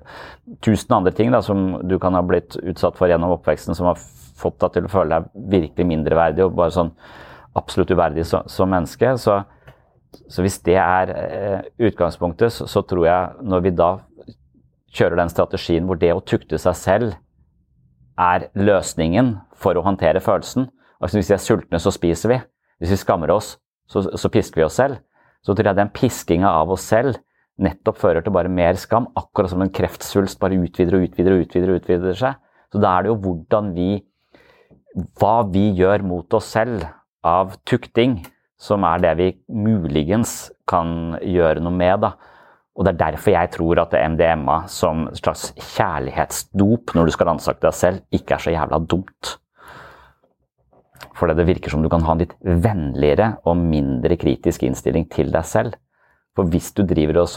[0.65, 4.04] tusen andre ting da, som du kan ha blitt utsatt for gjennom oppveksten som har
[4.39, 6.91] fått deg til å føle deg virkelig mindreverdig og bare sånn
[7.58, 9.15] absolutt uverdig som, som menneske.
[9.17, 9.39] Så,
[10.28, 13.89] så, hvis det er eh, utgangspunktet, så, så tror jeg når vi da
[14.93, 17.17] kjører den strategien hvor det å tukte seg selv
[18.19, 20.67] er løsningen for å håndtere følelsen.
[20.99, 22.39] Altså Hvis vi er sultne, så spiser vi.
[22.79, 23.55] Hvis vi skammer oss,
[23.89, 24.99] så, så pisker vi oss selv.
[25.45, 27.17] Så tror jeg den piskinga av oss selv
[27.60, 29.10] nettopp fører til bare mer skam.
[29.19, 32.39] Akkurat som en kreftsvulst bare utvider og utvider og utvider, og utvider seg.
[32.71, 33.89] Så da er det jo hvordan vi
[35.19, 36.82] Hva vi gjør mot oss selv
[37.23, 38.23] av tukting,
[38.58, 42.01] som er det vi muligens kan gjøre noe med.
[42.01, 42.10] da.
[42.77, 47.62] Og Det er derfor jeg tror at MDMA som slags kjærlighetsdop når du skal ransake
[47.65, 49.38] deg selv, ikke er så jævla dumt.
[51.19, 55.34] Fordi det virker som du kan ha en litt vennligere og mindre kritisk innstilling til
[55.34, 55.75] deg selv.
[56.38, 57.34] For hvis du driver og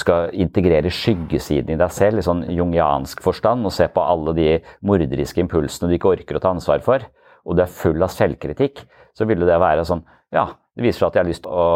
[0.00, 4.48] skal integrere skyggesiden i deg selv i sånn jungiansk forstand og se på alle de
[4.86, 7.04] morderiske impulsene du ikke orker å ta ansvar for,
[7.44, 8.82] og du er full av selvkritikk,
[9.14, 11.68] så ville det være sånn Ja, det viser seg at jeg har lyst til å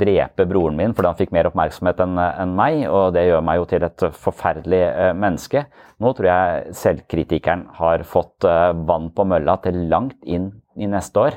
[0.00, 3.58] drepe broren min fordi han fikk mer oppmerksomhet enn en meg, og det gjør meg
[3.60, 5.66] jo til et forferdelig eh, menneske.
[6.00, 10.48] Nå tror jeg selvkritikeren har fått eh, vann på mølla til langt inn
[10.80, 11.36] i neste år.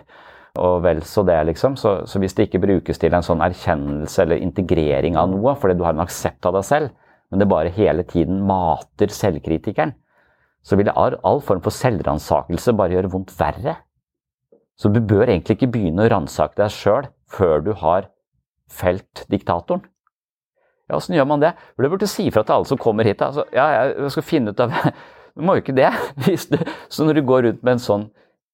[0.63, 1.75] Og vel så det, liksom.
[1.81, 5.75] Så, så, hvis det ikke brukes til en sånn erkjennelse eller integrering av noe, fordi
[5.75, 6.93] du har en aksept av deg selv,
[7.33, 9.91] men det bare hele tiden mater selvkritikeren,
[10.63, 13.81] så vil all, all form for selvransakelse bare gjøre vondt verre.
[14.79, 18.09] Så du bør egentlig ikke begynne å ransake deg sjøl før du har
[18.73, 19.83] felt diktatoren.
[20.89, 21.53] Ja, åssen gjør man det?
[21.79, 23.21] Du burde si ifra til alle som kommer hit.
[23.23, 24.73] Altså, ja, jeg skal finne ut av
[25.33, 25.89] Du må jo ikke det.
[26.51, 26.57] Du,
[26.89, 28.03] så når du går rundt med en sånn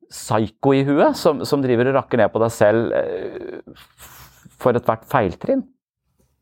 [0.10, 3.60] psyko i huet, som, som driver og rakker ned på deg selv eh,
[4.60, 5.62] for ethvert feiltrinn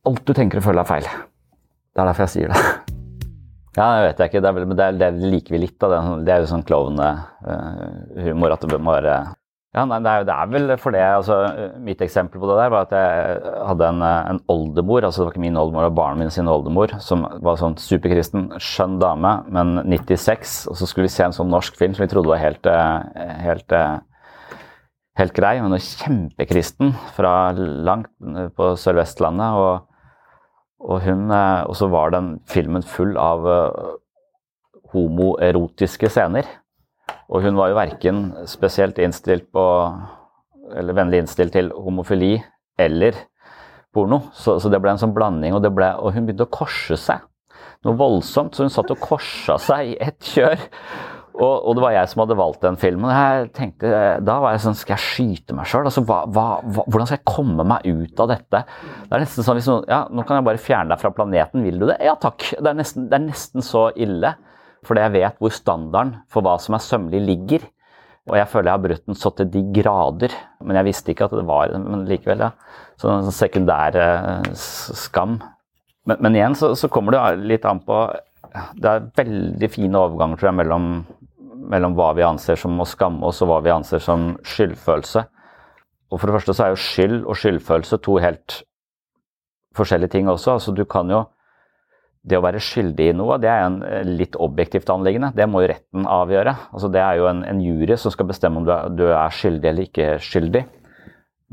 [0.07, 1.07] Alt du tenker og føler er feil.
[1.91, 2.61] Det er derfor jeg sier det.
[3.77, 5.91] Ja, det vet jeg ikke, det, vel, det, det liker vi litt av.
[5.91, 9.19] Det, det er jo sånn klovnehumor at det må være
[9.75, 11.03] ja, nei, det, er, det, er, vel for det.
[11.03, 11.37] altså
[11.83, 15.35] Mitt eksempel på det der var at jeg hadde en, en oldemor, altså det var
[15.35, 19.33] ikke min oldemor, det var barnet min sin oldemor, som var sånn superkristen, skjønn dame,
[19.53, 20.55] men 96.
[20.71, 23.27] Og så skulle vi se en sånn norsk film som vi trodde var helt, eh,
[23.43, 24.63] helt, eh,
[25.19, 25.57] helt grei.
[25.61, 28.09] Men kjempekristen fra langt
[28.57, 29.61] på Sør-Vestlandet.
[29.61, 29.83] Og,
[30.87, 33.45] og, eh, og så var den filmen full av
[34.95, 36.47] homoerotiske scener.
[37.27, 39.63] Og hun var jo verken spesielt innstilt på
[40.77, 42.35] Eller vennlig innstilt til homofili
[42.77, 43.15] eller
[43.95, 44.19] porno.
[44.35, 47.23] Så, så det ble en sånn blanding, og, ble, og hun begynte å korse seg.
[47.87, 48.53] Noe voldsomt.
[48.53, 50.59] Så hun satt og korsa seg i ett kjør.
[51.37, 53.11] Og, og, det var jeg som hadde valgt den filmen.
[53.13, 53.89] Jeg tenkte,
[54.25, 55.85] Da var jeg sånn Skal jeg skyte meg sjøl?
[55.85, 58.63] Altså, hvordan skal jeg komme meg ut av dette?
[59.05, 61.65] Det er nesten sånn liksom, ja, Nå kan jeg bare fjerne deg fra planeten.
[61.67, 61.99] Vil du det?
[62.05, 62.49] Ja takk.
[62.57, 64.33] Det er nesten, det er nesten så ille.
[64.87, 67.67] Fordi jeg vet hvor standarden for hva som er sømmelig, ligger.
[68.27, 70.33] Og jeg føler jeg har brutt den så til de grader.
[70.63, 72.51] Men jeg visste ikke at det var Men likevel, ja.
[72.99, 75.37] Så en sånn sekundær eh, skam.
[76.07, 77.99] Men, men igjen så, så, kommer det litt an på
[78.79, 80.85] Det er veldig fine overganger tror jeg, mellom,
[81.71, 85.25] mellom hva vi anser som å skamme oss, og hva vi anser som skyldfølelse.
[86.07, 88.61] Og for det første så er jo skyld og skyldfølelse to helt
[89.77, 90.55] forskjellige ting også.
[90.55, 91.25] Altså du kan jo
[92.27, 95.31] det å være skyldig i noe, det er en eh, litt objektivt anliggende.
[95.35, 96.53] Det må jo retten avgjøre.
[96.73, 99.33] Altså, det er jo en, en jury som skal bestemme om du er, du er
[99.33, 100.63] skyldig eller ikke skyldig.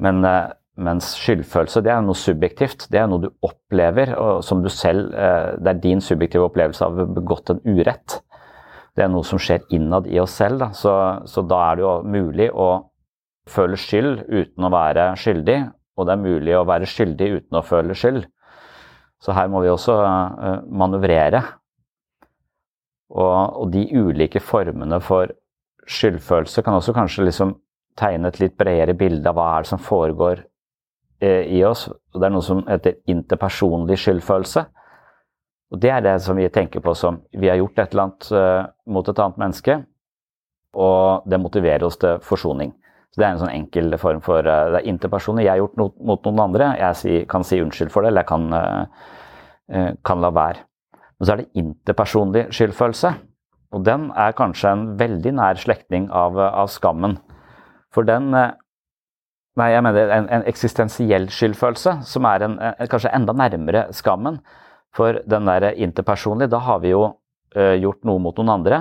[0.05, 2.89] Men, eh, mens skyldfølelse det er noe subjektivt.
[2.91, 6.87] Det er noe du opplever, og som du selv eh, Det er din subjektive opplevelse
[6.87, 8.19] av å ha begått en urett.
[8.95, 10.59] Det er noe som skjer innad i oss selv.
[10.63, 10.73] Da.
[10.75, 10.91] Så,
[11.31, 12.69] så da er det jo mulig å
[13.51, 15.59] føle skyld uten å være skyldig,
[15.95, 18.25] og det er mulig å være skyldig uten å føle skyld.
[19.25, 21.41] Så her må vi også uh, manøvrere.
[23.15, 25.33] Og, og, de ulike formene for
[25.89, 27.55] skyldfølelse kan også kanskje liksom
[28.01, 31.87] tegne et litt bredere bilde av hva er det som foregår uh, i oss.
[31.89, 34.67] Og det er noe som heter interpersonlig skyldfølelse.
[35.73, 38.31] Og det er det som vi tenker på som vi har gjort et eller annet
[38.37, 39.81] uh, mot et annet menneske,
[40.75, 42.75] og det motiverer oss til forsoning.
[43.15, 45.45] Så Det er en sånn enkel form for uh, Det er interpersoner.
[45.47, 46.73] Jeg har gjort noe mot noen andre.
[46.81, 50.65] Jeg kan si unnskyld for det, eller jeg kan, uh, kan la være.
[51.15, 53.15] Men så er det interpersonlig skyldfølelse.
[53.75, 57.21] Og den er kanskje en veldig nær slektning av, av skammen.
[57.95, 58.35] For den
[59.55, 64.41] Nei, jeg mener en, en eksistensiell skyldfølelse, som er en, en, kanskje enda nærmere skammen.
[64.95, 68.81] For den der interpersonlige, da har vi jo uh, gjort noe mot noen andre.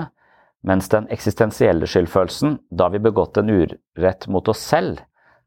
[0.64, 5.02] Mens den eksistensielle skyldfølelsen, da har vi begått en urett mot oss selv.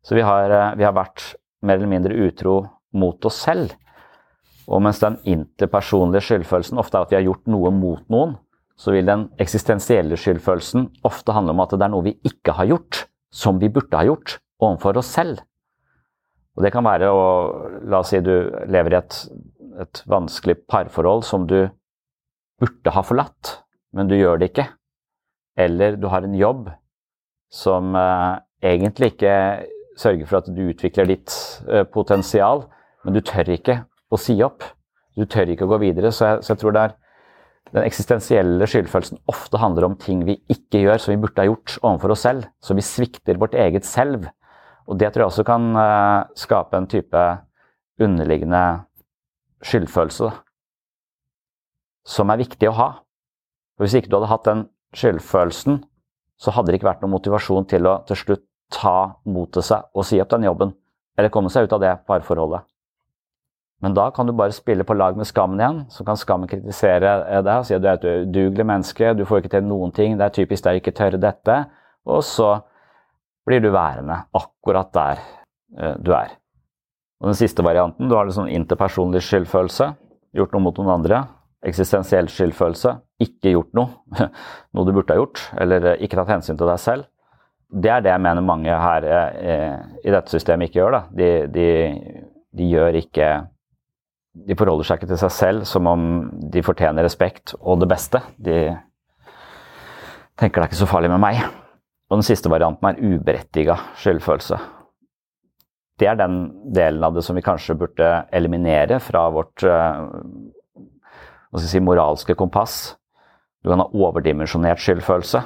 [0.05, 1.33] Så vi har, uh, vi har vært
[1.65, 2.59] mer eller mindre utro
[2.93, 3.73] mot oss selv.
[4.67, 8.35] Og mens den interpersonlige skyldfølelsen ofte er at vi har gjort noe mot noen,
[8.77, 12.69] så vil den eksistensielle skyldfølelsen ofte handle om at det er noe vi ikke har
[12.69, 15.41] gjort, som vi burde ha gjort overfor oss selv.
[16.57, 17.23] Og det kan være å
[17.87, 18.33] La oss si du
[18.69, 19.17] lever i et,
[19.81, 21.59] et vanskelig parforhold som du
[22.61, 23.59] burde ha forlatt,
[23.93, 24.67] men du gjør det ikke.
[25.57, 26.69] Eller du har en jobb
[27.53, 28.37] som eh,
[28.73, 29.33] egentlig ikke
[29.97, 31.33] sørger for at du utvikler ditt
[31.71, 32.67] eh, potensial,
[33.05, 33.81] men du tør ikke
[34.13, 34.65] å si opp.
[35.17, 36.13] Du tør ikke å gå videre.
[36.13, 36.97] Så jeg, så jeg tror det er
[37.73, 41.79] den eksistensielle skyldfølelsen ofte handler om ting vi ikke gjør som vi burde ha gjort
[41.81, 42.47] overfor oss selv.
[42.63, 44.29] Så vi svikter vårt eget selv
[44.87, 47.23] og det tror jeg også kan uh, skape en type
[47.99, 48.63] underliggende
[49.65, 50.31] skyldfølelse
[52.07, 52.89] som er viktig å ha.
[53.75, 54.63] For Hvis ikke du hadde hatt den
[54.95, 55.81] skyldfølelsen,
[56.37, 60.05] så hadde det ikke vært noen motivasjon til å til slutt ta mot seg og
[60.05, 60.73] si opp den jobben,
[61.17, 62.67] eller komme seg ut av det parforholdet.
[63.81, 65.83] Men da kan du bare spille på lag med skammen igjen.
[65.93, 67.11] Så kan skammen kritisere
[67.45, 70.17] deg og si at du er et udugelig menneske, du får ikke til noen ting,
[70.17, 71.59] det er typisk deg ikke tørre dette.
[72.09, 72.55] Og så
[73.47, 75.21] blir du værende akkurat der
[75.77, 76.33] eh, du er.
[77.21, 79.91] Og Den siste varianten, du har litt sånn interpersonlig skyldfølelse.
[80.37, 81.21] Gjort noe mot noen andre.
[81.67, 82.93] Eksistensiell skyldfølelse.
[83.23, 84.27] Ikke gjort noe.
[84.73, 85.43] Noe du burde ha gjort.
[85.59, 87.09] Eller eh, ikke tatt hensyn til deg selv.
[87.67, 89.77] Det er det jeg mener mange her eh,
[90.07, 90.99] i dette systemet ikke gjør.
[91.11, 91.67] De, de,
[92.55, 93.27] de gjør ikke
[94.47, 96.01] De forholder seg ikke til seg selv som om
[96.53, 98.21] de fortjener respekt og det beste.
[98.37, 98.59] De
[100.37, 101.41] tenker det er ikke så farlig med meg.
[102.07, 104.59] Og den siste varianten er uberettiga skyldfølelse.
[105.97, 106.37] Det er den
[106.77, 109.65] delen av det som vi kanskje burde eliminere fra vårt
[111.53, 112.95] uh, si, moralske kompass.
[113.63, 115.43] Du kan ha overdimensjonert skyldfølelse.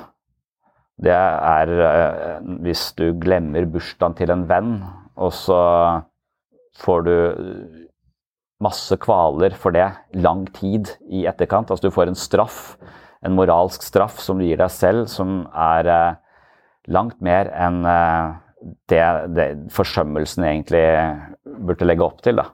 [1.02, 4.76] Det er uh, hvis du glemmer bursdagen til en venn,
[5.22, 5.62] og så
[6.82, 7.16] får du
[8.62, 9.88] masse kvaler for det
[10.22, 11.72] lang tid i etterkant.
[11.72, 12.76] Altså du får en straff,
[13.26, 16.20] en moralsk straff som du gir deg selv, som er uh,
[16.90, 18.32] langt mer enn eh,
[18.90, 19.04] det,
[19.36, 20.84] det, forsømmelsen egentlig
[21.66, 22.42] burde legge opp til.
[22.42, 22.50] Da.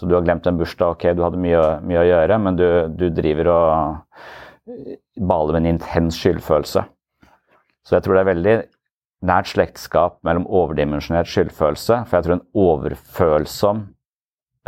[0.00, 2.64] Så du har glemt en bursdag, ok, du hadde mye, mye å gjøre, men du,
[2.96, 4.76] du, driver og
[5.28, 6.86] baler med en intens skyldfølelse.
[7.84, 8.54] Så jeg tror det er veldig
[9.28, 13.82] nært slektskap mellom overdimensjonert skyldfølelse, for jeg tror en overfølsom,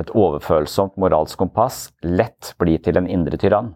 [0.05, 3.73] et overfølsomt moralsk kompass lett blir til en indre tyrann.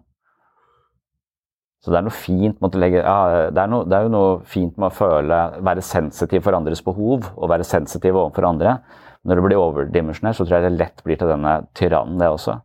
[1.80, 4.12] Så det er noe fint med å legge, ja, det, er noe, det er jo
[4.12, 8.76] noe fint med å føle, være sensitiv for andres behov og være sensitiv overfor andre.
[9.26, 12.60] Når det blir overdimensjonert, så tror jeg det lett blir til denne tyrannen, det også.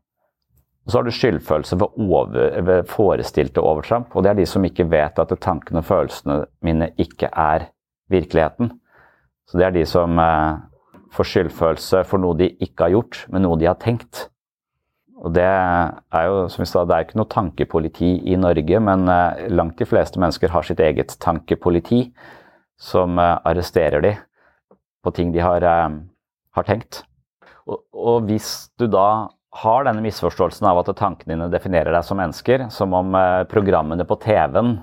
[0.86, 4.16] Og så har du skyldfølelse ved, over, ved forestilte overtramp.
[4.16, 7.70] Og det er de som ikke vet at tankene og følelsene mine ikke er
[8.14, 8.74] virkeligheten.
[9.50, 10.62] Så det er de som eh,
[11.16, 14.28] får skyldfølelse for noe de ikke har gjort, men noe de har tenkt.
[15.22, 19.06] Og det er jo, som vi sa, det er ikke noe tankepoliti i Norge, men
[19.12, 22.08] eh, langt de fleste mennesker har sitt eget tankepoliti
[22.82, 24.16] som eh, arresterer de
[25.06, 26.00] på ting de har, eh,
[26.58, 27.04] har tenkt.
[27.68, 29.30] Og, og, hvis du da
[29.62, 33.16] har denne misforståelsen av at tankene dine definerer deg som mennesker, som om
[33.52, 34.78] programmene på TV-en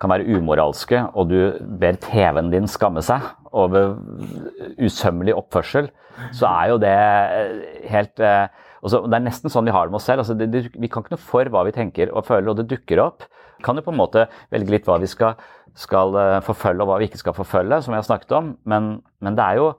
[0.00, 1.38] kan være umoralske, og du
[1.80, 3.22] ber TV-en din skamme seg
[3.54, 3.98] over
[4.80, 5.90] usømmelig oppførsel,
[6.34, 6.96] så er jo det
[7.92, 8.24] helt
[8.84, 10.24] så, det er nesten sånn vi har det med oss selv.
[10.24, 12.68] Altså, det, det, vi kan ikke noe for hva vi tenker og føler, og det
[12.68, 13.24] dukker opp.
[13.56, 15.38] Vi kan jo på en måte velge litt hva vi skal,
[15.78, 18.52] skal uh, forfølge og hva vi ikke skal forfølge, som vi har snakket om.
[18.68, 19.70] Men, men det er jo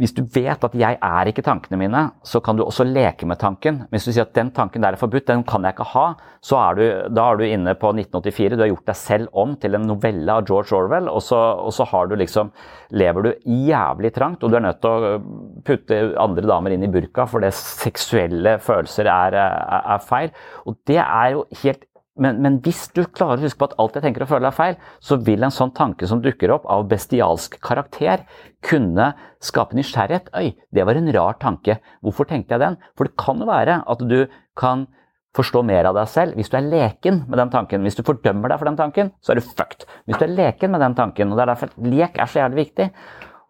[0.00, 3.38] hvis du vet at 'jeg er ikke tankene mine', så kan du også leke med
[3.38, 3.86] tanken.
[3.90, 6.56] Hvis du sier at 'den tanken der er forbudt, den kan jeg ikke ha', så
[6.56, 8.56] er du, da er du inne på 1984.
[8.56, 11.72] Du har gjort deg selv om til en novelle av George Orwell, og så, og
[11.72, 12.50] så du liksom,
[12.90, 15.22] lever du jævlig trangt, og du er nødt til å
[15.62, 20.30] putte andre damer inn i burka fordi seksuelle følelser er, er, er feil.
[20.66, 21.84] Og det er jo helt
[22.20, 24.56] men, men, hvis du klarer å huske på at alt jeg tenker og føler er
[24.56, 28.26] feil, så vil en sånn tanke som dukker opp av bestialsk karakter,
[28.60, 30.28] kunne skape nysgjerrighet.
[30.36, 31.78] Øy, det var en rar tanke.
[32.04, 32.76] Hvorfor tenkte jeg den?
[32.98, 34.18] For det kan jo være at du
[34.60, 34.84] kan
[35.32, 37.84] forstå mer av deg selv hvis du er leken med den tanken.
[37.86, 39.88] Hvis du fordømmer deg for den tanken, så er du fucked.
[40.04, 42.66] Hvis du er leken med den tanken, og det er derfor lek er så jævlig
[42.66, 42.92] viktig,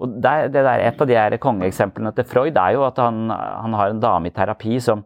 [0.03, 3.31] Og det, det der, Et av de her kongeeksemplene til Freud er jo at han,
[3.31, 5.05] han har en dame i terapi som,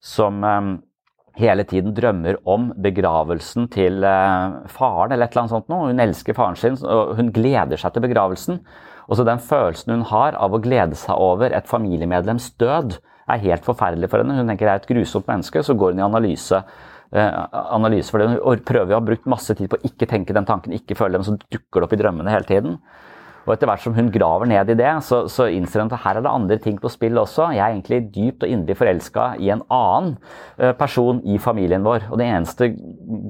[0.00, 0.82] som um,
[1.38, 5.90] hele tiden drømmer om begravelsen til uh, faren eller et annet sånt noe.
[5.90, 8.60] Hun elsker faren sin, og hun gleder seg til begravelsen.
[9.08, 13.40] Og så Den følelsen hun har av å glede seg over et familiemedlems død, er
[13.40, 14.36] helt forferdelig for henne.
[14.36, 16.60] Hun tenker det er et grusomt menneske, så går hun i analyse.
[17.14, 17.36] Eh,
[17.76, 18.40] analyse for det.
[18.42, 21.16] Hun prøver å ha brukt masse tid på å ikke tenke den tanken, ikke føle
[21.16, 22.78] den, så dukker det opp i drømmene hele tiden.
[23.44, 26.18] Og etter hvert som hun graver ned i det, så, så innser hun at her
[26.18, 27.50] er det andre ting på spill også.
[27.52, 30.14] Jeg er egentlig dypt og inderlig forelska i en annen
[30.56, 32.08] eh, person i familien vår.
[32.10, 32.70] Og den eneste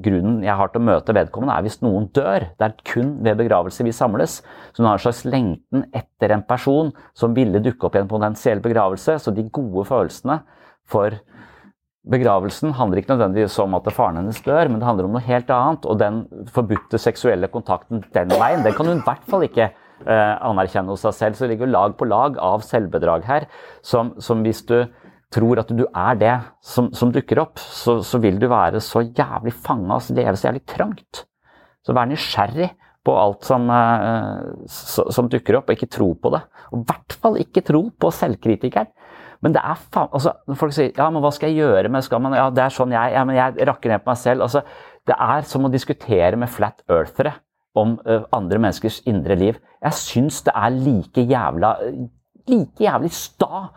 [0.05, 2.47] grunnen jeg har til å møte vedkommende, er hvis noen dør.
[2.55, 4.39] Det er kun ved begravelse vi samles.
[4.71, 8.11] Så hun har en slags lengten etter en person som ville dukke opp i en
[8.11, 9.19] potensiell begravelse.
[9.19, 10.41] Så de gode følelsene
[10.87, 11.19] for
[12.05, 15.49] Begravelsen handler ikke nødvendigvis om at faren hennes dør, men det handler om noe helt
[15.49, 15.87] annet.
[15.89, 16.19] Og den
[16.53, 19.71] forbudte seksuelle kontakten den veien, den kan hun i hvert fall ikke
[20.03, 21.37] anerkjenne hos seg selv.
[21.37, 23.45] Så det ligger lag på lag av selvbedrag her,
[23.85, 24.81] som, som hvis du
[25.35, 29.03] tror at du er det som, som dukker opp, så, så, vil du være så
[29.05, 31.25] jævlig fanga og leve så jævlig trangt.
[31.85, 32.71] Så vær nysgjerrig
[33.05, 34.69] på alt som, eh,
[35.13, 36.41] som, dukker opp, og ikke tro på det.
[36.71, 38.89] Og i hvert fall ikke tro på selvkritikeren.
[39.43, 42.05] Men det er faen altså, Når folk sier ja, men hva skal jeg gjøre med
[42.05, 44.45] skal man, ja, det er sånn jeg, ja, men jeg rakker ned på meg selv.
[44.47, 44.63] altså
[45.05, 47.35] Det er som å diskutere med flat earthere
[47.75, 49.59] om uh, andre menneskers indre liv.
[49.83, 51.75] Jeg syns det er like jævla
[52.49, 53.67] like jævlig sta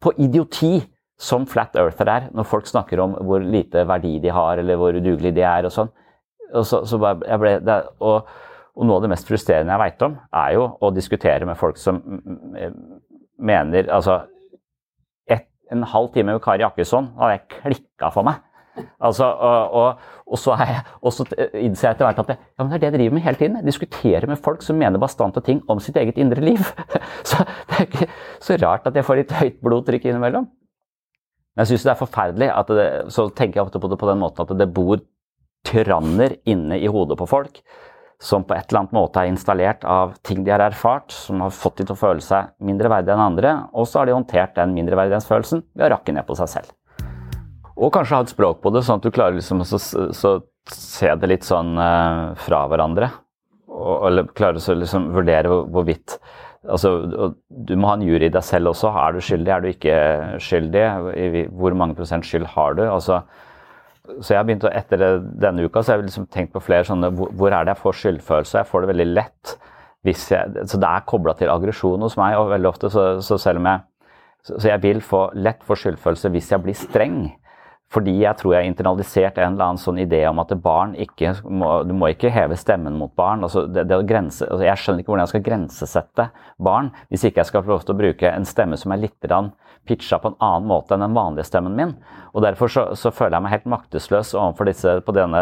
[0.00, 0.78] på idioti
[1.18, 4.94] som flat earther er, når folk snakker om hvor lite verdi de har, eller hvor
[4.94, 5.90] udugelige de er og sånn.
[6.54, 8.28] Og, så, så ble, det, og,
[8.76, 11.80] og, noe av det mest frustrerende jeg veit om, er jo å diskutere med folk
[11.80, 11.98] som
[13.38, 14.20] mener Altså,
[15.28, 18.40] et, en halv time med Kari Jakkesson hadde jeg klikka for meg.
[19.00, 21.26] Altså, og, og, og, så jeg, og, så
[21.56, 23.58] innser jeg etter hvert at det, ja, det er det jeg driver med hele tiden.
[23.60, 26.62] Jeg diskuterer med folk som mener bastante ting om sitt eget indre liv.
[27.28, 28.08] Så det er ikke
[28.44, 30.48] så rart at jeg får litt høyt blodtrykk innimellom.
[30.48, 34.06] Men jeg syns det er forferdelig at det, så tenker jeg ofte på det på
[34.06, 35.00] den måten at det bor
[35.66, 37.58] tyranner inne i hodet på folk
[38.22, 41.54] som på et eller annet måte er installert av ting de har erfart, som har
[41.54, 44.56] fått de til å føle seg mindre verdige enn andre, og så har de håndtert
[44.58, 46.74] den mindreverdighetsfølelsen ved å rakke ned på seg selv.
[47.78, 51.30] Og kanskje ha et språk på det, sånn at du klarer liksom å se det
[51.30, 53.10] litt sånn uh, fra hverandre.
[53.68, 56.16] Og, eller klarer å liksom vurdere hvor, hvorvidt
[56.66, 56.90] altså,
[57.46, 58.90] Du må ha en jury i deg selv også.
[58.90, 59.98] Er du skyldig, er du ikke
[60.42, 60.86] skyldig?
[61.54, 62.82] Hvor mange prosent skyld har du?
[62.88, 63.20] Altså,
[64.18, 66.88] så jeg har begynt å, Etter denne uka så har jeg liksom tenkt på flere
[66.88, 68.62] sånne hvor, hvor er det jeg får skyldfølelse?
[68.62, 69.58] Jeg får det veldig lett.
[70.08, 73.60] Jeg, så det er kobla til aggresjon hos meg, og veldig ofte så, så selv
[73.60, 73.84] om jeg
[74.48, 77.18] så jeg vil få lett få skyldfølelse hvis jeg blir streng.
[77.88, 81.32] Fordi jeg tror jeg har internalisert en eller annen sånn idé om at barn ikke
[81.48, 83.46] må, Du må ikke heve stemmen mot barn.
[83.46, 86.28] Altså det, det grense, altså jeg skjønner ikke hvordan jeg skal grensesette
[86.68, 89.16] barn hvis ikke jeg skal få lov til å bruke en stemme som er litt
[89.88, 91.94] pitcha på en annen måte enn den vanlige stemmen min.
[92.36, 95.40] Og Derfor så, så føler jeg meg helt maktesløs overfor disse, på denne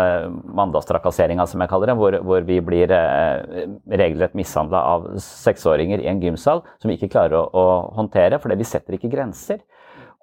[0.57, 6.11] mandagstrakasseringa, som jeg kaller det, hvor, hvor vi blir eh, regelrett mishandla av seksåringer i
[6.13, 7.67] en gymsal som vi ikke klarer å, å
[7.99, 9.65] håndtere, fordi vi setter ikke grenser.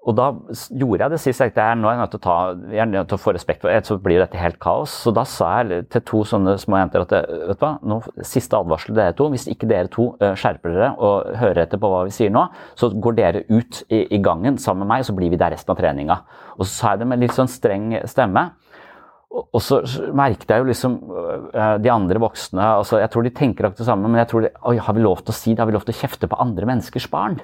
[0.04, 0.26] Og da
[0.76, 1.40] gjorde jeg det sist.
[1.40, 2.36] Jeg tenkte nå er jeg nødt til å, ta,
[2.74, 4.92] jeg er nødt til å få respekt for det, så blir dette helt kaos.
[5.06, 8.60] Så da sa jeg til to sånne små jenter at vet du hva, nå, siste
[8.60, 9.30] advarsel dere to.
[9.32, 12.50] Hvis ikke dere to skjerper dere og hører etter på hva vi sier nå,
[12.80, 15.56] så går dere ut i, i gangen sammen med meg, og så blir vi der
[15.56, 16.20] resten av treninga.
[16.58, 18.50] Og så sa jeg det med litt sånn streng stemme.
[19.34, 19.80] Og så
[20.14, 21.00] merket jeg jo liksom
[21.82, 24.52] de andre voksne altså Jeg tror de tenker akkurat det samme, men jeg tror de,
[24.70, 25.64] Oi, har vi lov til å si det?
[25.64, 27.40] Har vi lov til å kjefte på andre menneskers barn?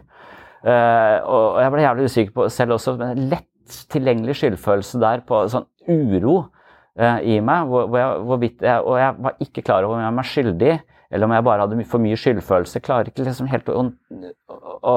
[0.60, 3.48] Uh, og jeg ble jævlig usikker på selv også, men lett
[3.94, 6.38] tilgjengelig skyldfølelse der på sånn uro
[7.00, 7.70] uh, i meg.
[7.70, 10.74] Hvor, hvor jeg, og jeg var ikke klar over om jeg var skyldig,
[11.10, 12.84] eller om jeg bare hadde for mye skyldfølelse.
[12.86, 14.96] Klarer ikke liksom helt å, å, å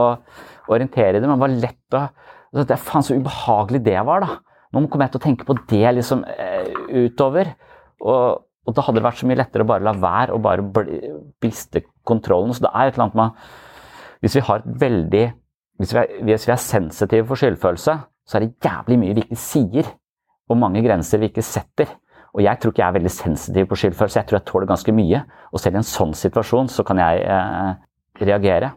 [0.72, 2.06] orientere i det, men det var lett å
[2.52, 4.40] Det faen så ubehagelig det var, da.
[4.72, 7.52] Nå kommer jeg til å tenke på det liksom uh, utover.
[8.02, 10.64] Og, og, da hadde det vært så mye lettere å bare la være og bare
[11.42, 12.52] bliste kontrollen.
[12.56, 13.46] Så det er et eller annet med
[14.22, 15.24] Hvis vi har et veldig
[15.81, 17.97] hvis vi, er, hvis vi er sensitive for skyldfølelse,
[18.27, 19.89] så er det jævlig mye vi ikke sier,
[20.51, 21.91] og mange grenser vi ikke setter.
[22.33, 24.95] Og jeg tror ikke jeg er veldig sensitiv på skyldfølelse, jeg tror jeg tåler ganske
[24.97, 25.23] mye.
[25.53, 27.73] Og selv i en sånn situasjon så kan jeg eh,
[28.23, 28.73] reagere.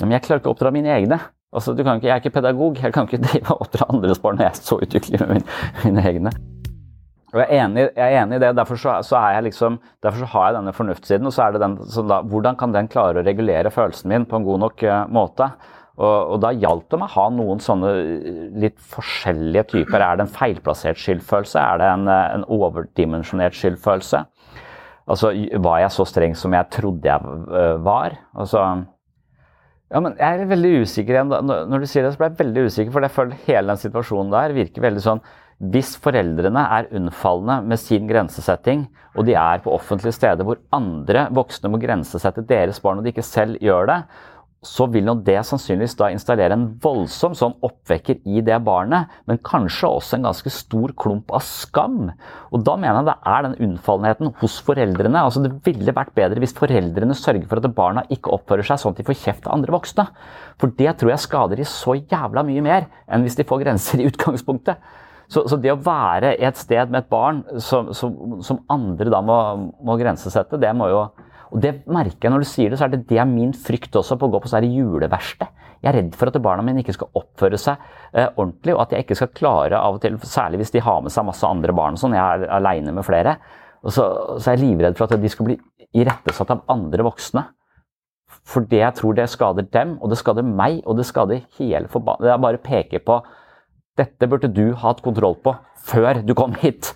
[0.00, 1.20] Men jeg klarer ikke å oppdra mine egne.
[1.56, 4.48] Altså, ikke, jeg er ikke pedagog, jeg kan ikke drive og oppdra andres barn når
[4.48, 6.36] jeg er så ulykkelig med mine, mine egne.
[7.34, 8.52] Og jeg er enig, jeg er enig i det.
[8.56, 11.26] Derfor så, så, liksom, derfor har jeg denne fornuftssiden.
[11.26, 11.74] Og så er det den,
[12.10, 15.50] da, hvordan kan den klare å regulere følelsen min på en god nok uh, måte?
[15.96, 20.02] Og, og, da hjalp det meg å ha noen sånne eh, litt forskjellige typer.
[20.04, 21.56] Er det en feilplassert skyldfølelse?
[21.56, 24.20] Er det en, eh, en overdimensjonert skyldfølelse?
[25.08, 25.30] Altså,
[25.64, 28.18] var jeg så streng som jeg trodde jeg var?
[28.36, 28.60] Altså,
[29.86, 31.30] ja, men jeg er veldig usikker igjen.
[31.30, 34.34] når du sier det, så ble jeg veldig usikker, for jeg føler hele den situasjonen
[34.34, 35.22] der virker veldig sånn
[35.56, 38.86] Hvis foreldrene er unnfallende med sin grensesetting,
[39.16, 43.14] og de er på offentlige steder hvor andre voksne må grensesette deres barn, og de
[43.14, 44.00] ikke selv gjør det,
[44.66, 49.88] så vil det sannsynligvis da installere en voldsom sånn oppvekker i det barnet, men kanskje
[49.88, 52.10] også en ganske stor klump av skam.
[52.50, 55.22] Og da mener jeg det er den unnfallenheten hos foreldrene.
[55.22, 58.96] altså Det ville vært bedre hvis foreldrene sørger for at barna ikke oppfører seg sånn
[58.96, 60.08] at de får kjeft av andre voksne.
[60.60, 64.02] For det tror jeg skader de så jævla mye mer enn hvis de får grenser
[64.02, 64.80] i utgangspunktet.
[65.26, 69.22] Så, så det å være et sted med et barn som, som, som andre da
[69.24, 69.38] må,
[69.82, 71.06] må grensesette, det må jo
[71.54, 73.94] og det merker jeg når du sier det, så er det det er min frykt
[73.96, 75.62] også på å gå på sånn juleverksted.
[75.78, 77.76] Jeg er redd for at barna mine ikke skal oppføre seg
[78.12, 81.04] eh, ordentlig, og at jeg ikke skal klare av og til, særlig hvis de har
[81.04, 83.36] med seg masse andre barn og sånn, jeg er aleine med flere,
[83.86, 84.08] og så,
[84.40, 85.58] så er jeg livredd for at de skal bli
[85.96, 87.44] irettesatt av andre voksne.
[88.46, 91.90] For det jeg tror det skader dem, og det skader meg, og det skader hele
[91.92, 93.20] forbanna er bare å peke på
[93.96, 95.54] dette burde du hatt kontroll på
[95.86, 96.92] før du kom hit.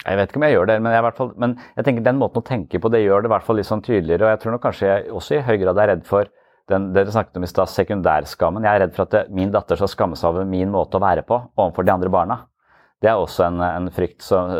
[0.00, 2.40] Jeg vet ikke om jeg gjør det, men jeg, fall, men jeg tenker den måten
[2.40, 4.24] å tenke på det gjør det hvert fall litt sånn tydeligere.
[4.24, 6.30] Og jeg tror nok kanskje jeg også i høy grad er redd for
[6.70, 8.64] den, dere snakket om i stad, sekundærskammen.
[8.64, 11.04] Jeg er redd for at det, min datter skal skamme seg over min måte å
[11.04, 12.38] være på overfor de andre barna.
[13.00, 14.50] Det er også en, en frykt som,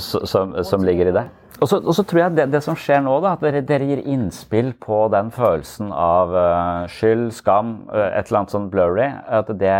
[0.00, 1.26] som, som, ligger i det.
[1.60, 4.70] Og så, tror jeg det, det, som skjer nå, da, at dere, dere, gir innspill
[4.80, 9.10] på den følelsen av uh, skyld, skam, uh, et eller annet sånn blurry.
[9.28, 9.76] At det,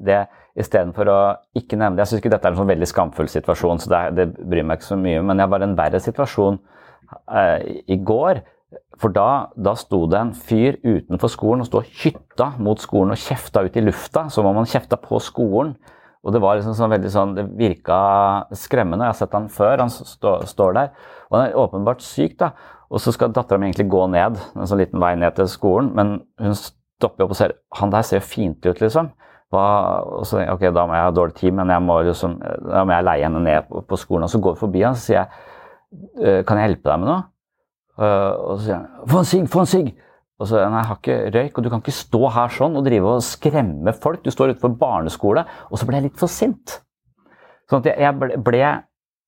[0.00, 0.22] det
[0.58, 1.18] istedenfor å
[1.58, 2.06] ikke nevne det.
[2.06, 4.80] Jeg syns ikke dette er en sånn veldig skamfull situasjon, så det, det, bryr meg
[4.80, 5.26] ikke så mye.
[5.28, 8.40] Men jeg var i en verre situasjon uh, i går.
[9.00, 9.28] For da,
[9.60, 13.62] da sto det en fyr utenfor skolen og sto og hytta mot skolen og kjefta
[13.68, 15.76] ut i lufta, som om han kjefta på skolen.
[16.26, 17.98] Og det var liksom sånn veldig sånn, det virka
[18.58, 19.06] skremmende.
[19.06, 20.90] Jeg har sett han før, han stå, står der.
[21.28, 22.52] Og han er åpenbart syk, da.
[22.88, 25.92] Og så skal dattera mi egentlig gå ned en sånn liten vei ned til skolen,
[25.96, 29.12] men hun stopper opp og ser Han der ser jo fint ut, liksom.
[29.52, 29.64] Hva,
[30.18, 32.34] og så ok, da må jeg ha dårlig tid, men jeg må liksom,
[32.66, 34.26] da må jeg leie henne ned på, på skolen.
[34.26, 35.28] Og så går vi forbi han, så sier jeg
[36.20, 37.22] «Øh, kan jeg hjelpe deg med noe?
[37.98, 39.88] Uh, og så sier han få en sigg, få en sigg!
[40.38, 42.84] Og så, nei, jeg har ikke røyk, og du kan ikke stå her sånn og
[42.86, 44.22] drive og skremme folk.
[44.22, 45.42] Du står utenfor barneskole.
[45.72, 46.78] Og så ble jeg litt for sint.
[47.68, 48.62] Sånn at jeg ble,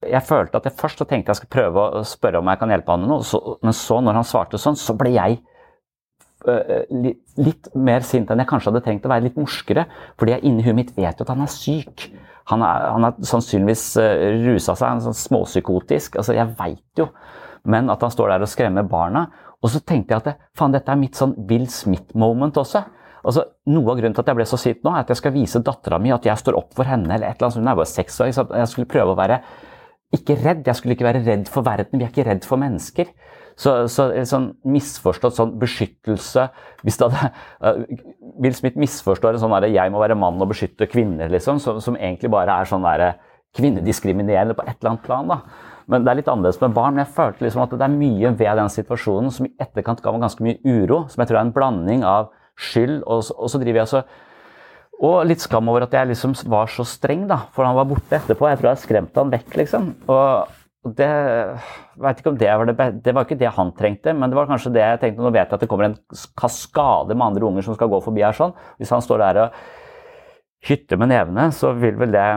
[0.07, 2.95] jeg følte at jeg først tenkte jeg skulle prøve å spørre om jeg kan hjelpe
[2.95, 5.41] han med noe, så, men så, når han svarte sånn, så ble jeg
[6.47, 9.89] uh, litt, litt, mer sint enn jeg kanskje hadde tenkt å være litt morskere.
[10.21, 12.07] Fordi jeg inni huet mitt vet jo at han er syk.
[12.55, 14.15] Han har sannsynligvis uh,
[14.47, 16.23] rusa seg, han er sånn småpsykotisk.
[16.23, 17.11] Altså, jeg veit jo.
[17.69, 19.27] Men at han står der og skremmer barna.
[19.61, 22.85] Og så tenkte jeg at faen, dette er mitt sånn Will Smith-moment også.
[23.21, 25.35] Altså, Noe av grunnen til at jeg ble så sint nå, er at jeg skal
[25.35, 27.11] vise dattera mi at jeg står opp for henne.
[27.13, 28.31] eller et eller annet, Hun er bare seks år.
[28.33, 29.43] Jeg skulle prøve å være
[30.17, 30.65] ikke redd.
[30.67, 32.01] Jeg skulle ikke være redd for verden.
[32.01, 33.13] Vi er ikke redd for mennesker.
[33.61, 36.47] Så, så sånn misforstått sånn beskyttelse
[36.87, 37.29] hvis det hadde,
[37.61, 37.83] uh,
[38.41, 41.81] Will Smith misforstår en sånn der, 'jeg må være mann og beskytte kvinner', liksom, som,
[41.81, 43.19] som egentlig bare er sånn der,
[43.59, 45.29] kvinnediskriminerende på et eller annet plan.
[45.29, 45.41] da.
[45.91, 46.95] Men Det er litt annerledes med barn.
[46.95, 50.13] men Jeg følte liksom at det er mye ved den situasjonen som i etterkant ga
[50.13, 51.05] meg ganske mye uro.
[51.09, 52.31] Som jeg tror er en blanding av
[52.61, 54.05] skyld og, og så driver jeg så
[55.01, 58.19] og litt skam over at jeg liksom var så streng, da, for han var borte
[58.19, 58.51] etterpå.
[58.51, 59.87] Jeg tror jeg skremte han vekk, liksom.
[60.13, 61.09] Og det
[62.01, 64.49] vet ikke om det var det Det var ikke det han trengte, men det var
[64.49, 65.25] kanskje det jeg tenkte.
[65.25, 65.99] Nå vet jeg at det kommer en
[66.37, 68.53] kaskade med andre unger som skal gå forbi her sånn.
[68.77, 69.61] Hvis han står der og
[70.69, 72.29] hytter med nevene, så vil vel det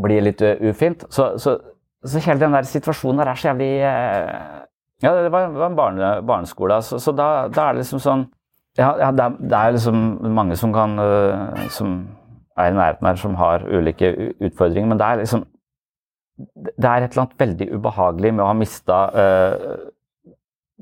[0.00, 1.06] bli litt ufint.
[1.10, 1.58] Så, så
[2.04, 4.66] så hele den der situasjonen der er så jævlig eh,
[5.02, 8.26] Ja, det var, var en barne, barneskole, så, så da, da, er det liksom sånn
[8.78, 10.02] Ja, ja det, er, det, er, liksom
[10.36, 12.02] mange som kan uh, Som
[12.56, 15.44] er i nærheten her, som har ulike utfordringer, men det er liksom
[16.38, 19.76] Det er et eller annet veldig ubehagelig med å ha mista uh,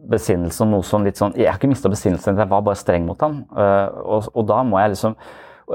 [0.08, 3.26] besinnelsen noe sånn litt sånn Jeg har ikke mista besinnelsen, jeg var bare streng mot
[3.26, 3.42] han.
[3.50, 5.18] Uh, og, og da må jeg liksom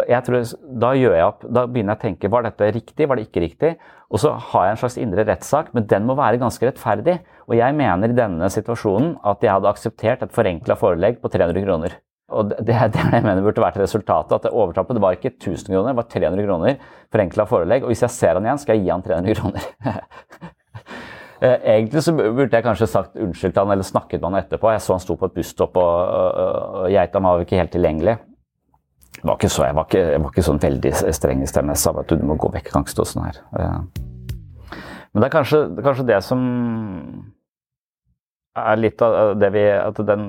[0.08, 0.46] jeg tror,
[0.82, 3.44] da gjør jeg opp, da begynner jeg å tenke var dette riktig, var det ikke
[3.44, 3.74] riktig?
[4.14, 7.18] Og så har jeg en slags indre rettssak, men den må være ganske rettferdig.
[7.50, 11.66] Og jeg mener i denne situasjonen at jeg hadde akseptert et forenkla forelegg på 300
[11.66, 11.96] kroner.
[12.34, 14.36] Og det, det, det jeg mener burde vært resultatet.
[14.38, 16.78] At overtrappet var ikke 1000 kroner, det var 300 kroner
[17.14, 17.88] forenkla forelegg.
[17.88, 19.72] Og hvis jeg ser han igjen, skal jeg gi han 300 kroner.
[21.44, 24.70] Eh, egentlig så burde jeg kanskje sagt unnskyld til han eller snakket med han etterpå.
[24.72, 26.54] Jeg så han sto på et busstopp, og, og,
[26.86, 28.14] og Geitam var ikke helt tilgjengelig
[29.28, 31.76] var ikke så, jeg, var ikke, jeg var ikke sånn veldig streng i stemmen.
[31.76, 33.40] Jeg sa at du må gå vekk, kan ikke her.
[35.14, 36.42] Men det er kanskje, kanskje det som
[38.58, 40.28] er litt av det vi At den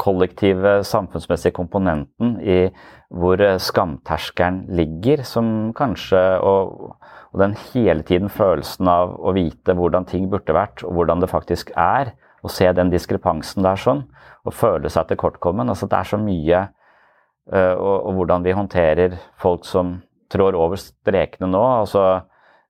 [0.00, 2.70] kollektive samfunnsmessige komponenten i
[3.10, 6.96] hvor skamterskelen ligger, som kanskje og,
[7.30, 11.30] Og den hele tiden følelsen av å vite hvordan ting burde vært, og hvordan det
[11.30, 14.06] faktisk er, Å se den diskrepansen der sånn,
[14.48, 15.68] og føle seg tilkortkommen.
[15.68, 16.60] Altså, det er så mye
[17.50, 19.96] og, og, hvordan vi håndterer folk som
[20.30, 21.62] trår over strekene nå.
[21.80, 22.04] Altså,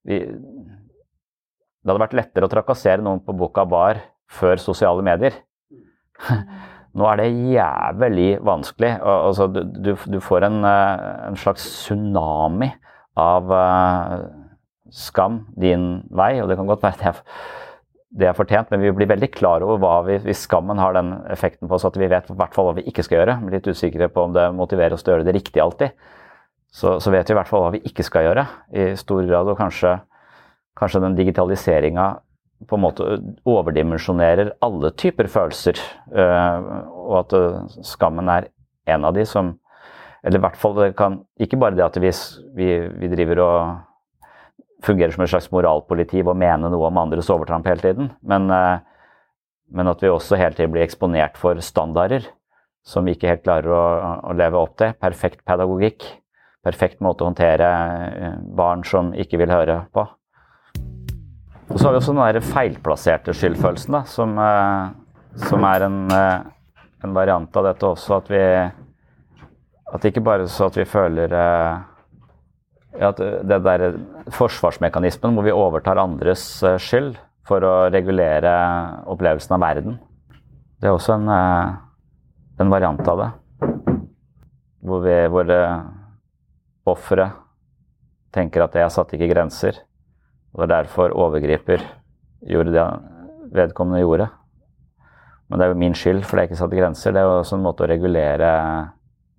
[0.08, 4.00] vi, det hadde vært lettere å trakassere noen på Boka Bar
[4.30, 5.36] før sosiale medier.
[6.98, 8.90] Nå er det jævlig vanskelig.
[9.06, 12.68] Altså, du, du, får en, eh, en, slags tsunami
[13.20, 14.16] av uh,
[14.90, 17.22] skam din vei, og det kan godt være det er,
[18.10, 21.12] det er fortjent, men vi blir veldig klar over hva vi, hvis skammen har den
[21.30, 23.36] effekten på oss at vi vet i hvert fall hva vi ikke skal gjøre.
[23.38, 25.94] Er litt usikre på om det motiverer oss til å gjøre det riktig alltid.
[26.74, 28.44] Så, så vet vi i hvert fall hva vi ikke skal gjøre,
[28.74, 29.50] i stor grad.
[29.52, 29.94] Og kanskje,
[30.78, 32.08] kanskje den digitaliseringa
[32.68, 33.06] på en måte
[33.48, 35.78] overdimensjonerer alle typer følelser.
[36.10, 36.66] Øh,
[37.06, 38.50] og at uh, skammen er
[38.90, 39.56] en av de som
[40.20, 42.10] Eller i hvert fall det kan Ikke bare det at vi,
[42.52, 42.66] vi,
[43.00, 43.60] vi driver og
[44.84, 48.10] fungerer som et slags moralpoliti og mene noe om andres overtramp hele tiden.
[48.22, 48.78] Men, eh,
[49.70, 52.26] men, at vi også hele tiden blir eksponert for standarder
[52.86, 53.82] som vi ikke helt klarer å,
[54.30, 54.94] å, leve opp til.
[54.98, 56.06] Perfekt pedagogikk.
[56.64, 57.68] Perfekt måte å håndtere
[58.08, 60.06] eh, barn som ikke vil høre på.
[61.70, 67.14] Og så har vi også den feilplasserte skyldfølelsen, da, som, eh, som er en, en,
[67.14, 68.18] variant av dette også.
[68.18, 68.44] At vi
[69.90, 71.32] At ikke bare så at vi føler
[72.98, 73.84] at det der
[74.34, 77.14] forsvarsmekanismen hvor vi overtar andres eh, skyld
[77.46, 78.50] for å regulere
[79.10, 80.00] opplevelsen av verden.
[80.80, 81.76] Det er også en, eh,
[82.64, 83.30] en variant av det.
[84.80, 85.50] Hvor, vi, hvor
[86.88, 87.36] offeret
[88.32, 89.82] tenker at 'jeg satte ikke grenser',
[90.54, 91.84] og det er derfor overgriper
[92.46, 92.86] gjorde det
[93.52, 94.30] vedkommende gjorde.
[95.48, 97.12] Men det er jo min skyld for det jeg ikke satte grenser.
[97.12, 98.50] Det er jo også en måte å regulere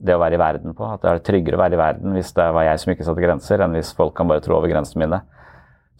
[0.02, 0.88] det å være i verden på.
[0.88, 3.24] At det er tryggere å være i verden hvis det var jeg som ikke satte
[3.24, 5.22] grenser, enn hvis folk kan bare trå over grensene mine.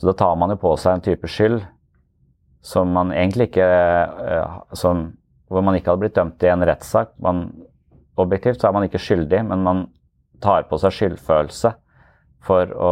[0.02, 1.62] Så da tar man jo på seg en type skyld
[2.66, 5.12] som man egentlig ikke eh, som,
[5.52, 7.10] Hvor man ikke hadde blitt dømt i en rettssak.
[8.22, 9.82] Objektivt så er man ikke skyldig, men man
[10.42, 11.74] tar på seg skyldfølelse
[12.46, 12.92] for, å,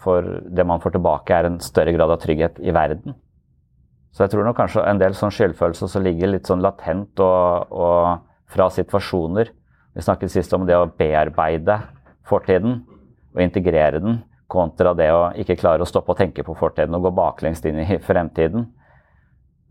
[0.00, 3.16] for det man får tilbake, er en større grad av trygghet i verden.
[4.14, 7.74] Så jeg tror nok kanskje en del sånn skyldfølelse som ligger litt sånn latent og,
[7.74, 9.50] og fra situasjoner
[9.96, 11.78] vi snakket sist om det å bearbeide
[12.28, 12.82] fortiden
[13.32, 17.08] og integrere den, kontra det å ikke klare å stoppe å tenke på fortiden og
[17.08, 18.68] gå baklengs inn i fremtiden.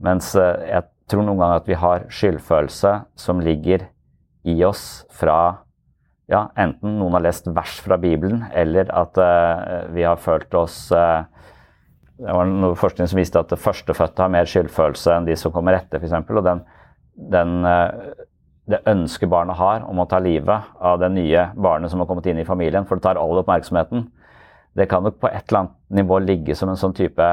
[0.04, 3.86] Mens eh, jeg tror noen ganger at vi har skyldfølelse som ligger
[4.50, 5.38] i oss fra
[6.32, 10.88] ja, enten noen har lest vers fra Bibelen, eller at uh, vi har følt oss
[10.90, 11.22] uh,
[12.18, 15.78] Det var noe forskning som viste at førstefødte har mer skyldfølelse enn de som kommer
[15.78, 16.16] etter, f.eks.
[16.34, 16.64] Og den,
[17.30, 18.25] den uh,
[18.70, 22.26] det ønsket barnet har om å ta livet av det nye barnet som har kommet
[22.32, 24.08] inn i familien, for det tar all oppmerksomheten,
[24.76, 27.28] det kan nok på et eller annet nivå ligge som en sånn type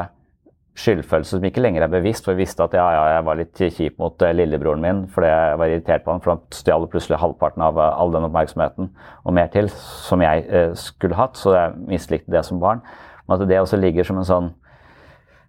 [0.79, 2.25] skyldfølelse som ikke lenger er bevisst.
[2.25, 5.29] For jeg visste at ja, ja, jeg var litt kjip mot uh, lillebroren min fordi
[5.29, 8.93] jeg var irritert på han, for han stjal plutselig halvparten av uh, all den oppmerksomheten
[9.25, 12.81] og mer til som jeg uh, skulle hatt, så jeg mislikte det som barn.
[13.27, 14.53] Men at det også ligger som en sånn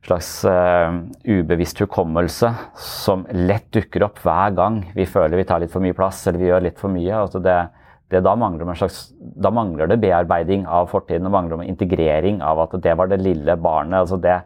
[0.07, 0.91] slags uh,
[1.23, 2.49] ubevisst hukommelse
[2.79, 6.41] som lett dukker opp hver gang vi føler vi tar litt for mye plass eller
[6.41, 7.13] vi gjør litt for mye.
[7.15, 7.55] Altså det,
[8.11, 12.75] det, da, mangler slags, da, mangler det bearbeiding av fortiden og mangler integrering av at
[12.83, 14.03] det var det lille barnet.
[14.03, 14.39] Altså det,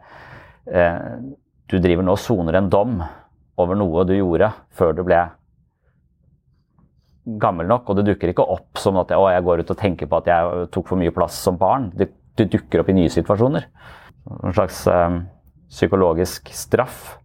[0.70, 1.16] uh,
[1.68, 3.02] du driver nå og soner en dom
[3.58, 5.24] over noe du gjorde før du ble
[7.42, 10.08] gammel nok, og det dukker ikke opp som at å, jeg går ut og tenker
[10.08, 11.90] på at jeg tok for mye plass som barn.
[11.98, 13.66] Det, det dukker opp i nye situasjoner.
[14.38, 15.18] En slags uh,
[15.68, 17.16] psykologisk straff.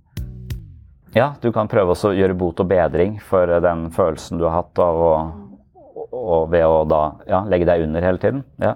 [1.13, 4.79] Ja, du kan prøve å gjøre bot og bedring for den følelsen du har hatt
[4.81, 5.13] av å,
[6.13, 8.41] og ved å da ja, legge deg under hele tiden.
[8.61, 8.75] Ja.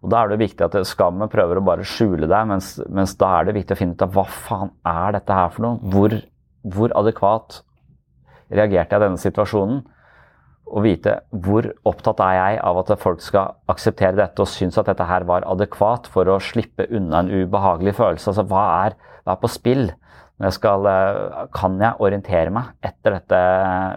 [0.00, 3.34] Og Da er det viktig at skammen prøver å bare skjule deg, mens, mens, da
[3.38, 5.92] er det viktig å finne ut av hva faen er dette her for noe?
[5.92, 6.16] Hvor,
[6.64, 7.60] hvor adekvat
[8.48, 9.82] reagerte jeg i denne situasjonen?
[10.70, 14.88] Å vite hvor opptatt er jeg av at folk skal akseptere dette og synes at
[14.90, 18.30] dette her var adekvat for å slippe unna en ubehagelig følelse.
[18.32, 19.90] Altså hva er, hva er på spill?
[20.54, 23.40] Skal, eh, kan jeg orientere meg etter dette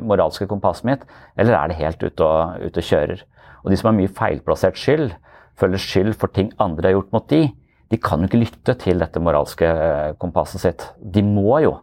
[0.04, 1.06] moralske kompasset mitt,
[1.40, 3.24] eller er det helt ute og, ut og kjører?
[3.64, 5.14] Og de som har mye feilplassert skyld,
[5.56, 7.46] føler skyld for ting andre har gjort mot de,
[7.94, 10.88] de kan jo ikke lytte til dette moralske eh, kompasset sitt.
[11.00, 11.78] De må jo.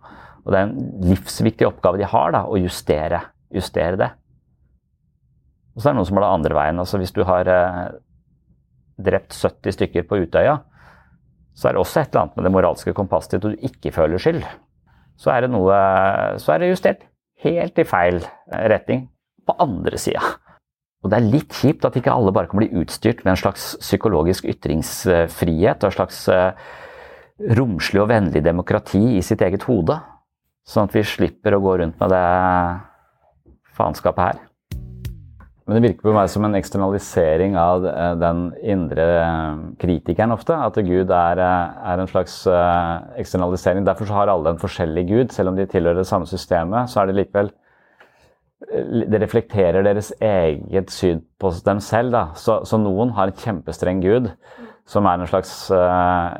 [0.45, 3.22] Og det er en livsviktig oppgave de har, da, å justere,
[3.55, 4.11] justere det.
[5.81, 6.78] Og så er det noen som har det andre veien.
[6.83, 7.85] altså Hvis du har eh,
[9.01, 10.59] drept 70 stykker på Utøya,
[11.57, 13.93] så er det også et eller annet med det moralske kompasset ditt og du ikke
[13.95, 14.43] føler skyld.
[15.16, 15.78] Så er det noe
[16.37, 17.07] Så er det justert
[17.41, 18.20] helt i feil
[18.53, 19.07] retning
[19.49, 20.20] på andre sida.
[21.01, 23.70] Og det er litt kjipt at ikke alle bare kan bli utstyrt med en slags
[23.81, 26.53] psykologisk ytringsfrihet og en slags eh,
[27.57, 29.97] romslig og vennlig demokrati i sitt eget hode.
[30.68, 32.26] Sånn at vi slipper å gå rundt med det
[33.81, 34.47] faenskapet her.
[35.71, 38.41] Men det virker på meg som en eksternalisering av eh, den
[38.75, 39.05] indre
[39.79, 40.57] kritikeren ofte.
[40.59, 42.43] At Gud er, eh, er en slags
[43.23, 43.87] eksternalisering.
[43.87, 45.31] Derfor har alle en forskjellig gud.
[45.31, 47.55] Selv om de tilhører det samme systemet, så er det likevel
[48.61, 52.12] det reflekterer deres eget syn på dem selv.
[52.12, 52.25] Da.
[52.37, 54.29] Så, så, noen har en kjempestreng gud,
[54.89, 55.55] som er en slags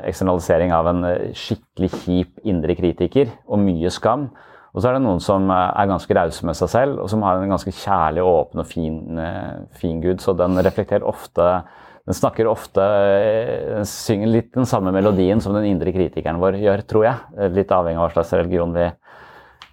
[0.07, 4.29] eksternalisering av en eh, skikkelig kjip indre kritiker og mye skam.
[4.71, 7.23] Og så er det noen som eh, er ganske rause med seg selv, og som
[7.27, 10.23] har en ganske kjærlig, åpen og fin, uh, fin gud.
[10.23, 11.53] Så den reflekterer ofte
[12.01, 16.81] Den snakker ofte Den synger litt den samme melodien som den indre kritikeren vår gjør,
[16.89, 17.51] tror jeg.
[17.53, 18.87] Litt avhengig av hva slags religion vi,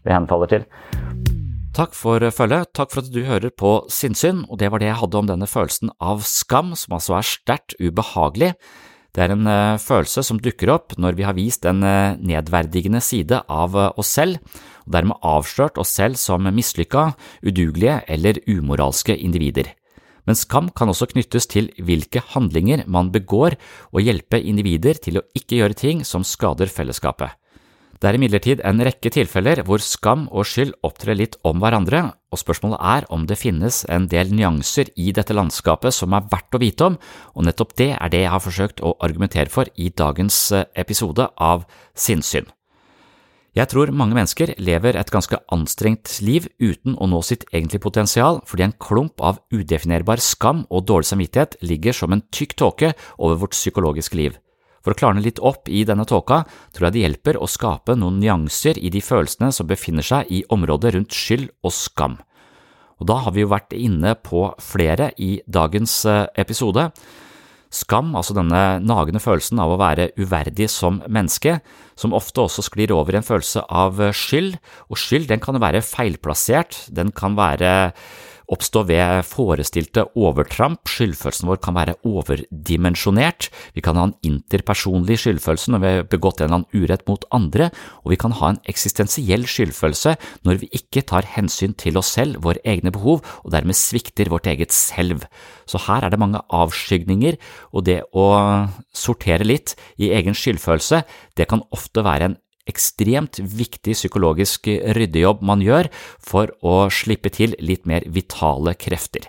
[0.04, 0.66] vi henfaller til.
[1.78, 5.00] Takk for følget, takk for at du hører på sinnssyn, og det var det jeg
[5.00, 8.52] hadde om denne følelsen av skam, som altså er sterkt ubehagelig.
[9.14, 9.48] Det er en
[9.80, 14.42] følelse som dukker opp når vi har vist en nedverdigende side av oss selv,
[14.88, 17.12] og dermed avslørt oss selv som mislykka,
[17.44, 19.74] udugelige eller umoralske individer.
[20.28, 23.56] Men skam kan også knyttes til hvilke handlinger man begår,
[23.92, 27.32] og hjelpe individer til å ikke gjøre ting som skader fellesskapet.
[27.98, 32.38] Det er imidlertid en rekke tilfeller hvor skam og skyld opptrer litt om hverandre, og
[32.38, 36.62] spørsmålet er om det finnes en del nyanser i dette landskapet som er verdt å
[36.62, 37.00] vite om,
[37.34, 41.26] og nettopp det er det jeg har forsøkt å argumentere for i dagens eh, episode
[41.34, 41.66] av
[41.98, 42.46] Sinnsyn.
[43.56, 48.42] Jeg tror mange mennesker lever et ganske anstrengt liv uten å nå sitt egentlige potensial,
[48.46, 53.40] fordi en klump av udefinerbar skam og dårlig samvittighet ligger som en tykk tåke over
[53.40, 54.36] vårt psykologiske liv.
[54.84, 56.44] For å klarne litt opp i denne tåka
[56.76, 60.44] tror jeg det hjelper å skape noen nyanser i de følelsene som befinner seg i
[60.54, 62.18] området rundt skyld og skam.
[62.98, 66.88] Og da har vi jo vært inne på flere i dagens eh, episode.
[67.74, 71.58] Skam, altså denne nagende følelsen av å være uverdig som menneske,
[71.98, 74.56] som ofte også sklir over i en følelse av skyld,
[74.88, 77.92] og skyld den kan være feilplassert, den kan være
[78.52, 80.88] oppstå ved forestilte overtramp.
[80.88, 83.50] Skyldfølelsen vår kan være overdimensjonert.
[83.76, 87.26] Vi kan ha en interpersonlig skyldfølelse når vi har begått en eller annen urett mot
[87.34, 87.70] andre,
[88.04, 90.16] og vi kan ha en eksistensiell skyldfølelse
[90.48, 94.48] når vi ikke tar hensyn til oss selv, våre egne behov, og dermed svikter vårt
[94.50, 95.28] eget selv.
[95.68, 97.36] Så her er det mange avskygninger,
[97.72, 98.28] og det å
[98.96, 101.04] sortere litt i egen skyldfølelse,
[101.36, 102.38] det kan ofte være en
[102.68, 105.88] ekstremt viktig psykologisk ryddejobb man gjør
[106.20, 109.28] for å slippe til litt mer vitale krefter.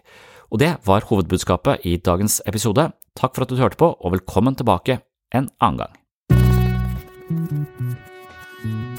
[0.50, 2.90] Og det var hovedbudskapet i dagens episode.
[3.20, 5.02] Takk for at du hørte på, og velkommen tilbake
[5.36, 5.96] en annen gang.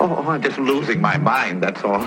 [0.01, 2.07] Oh, I'm just losing my mind, that's all.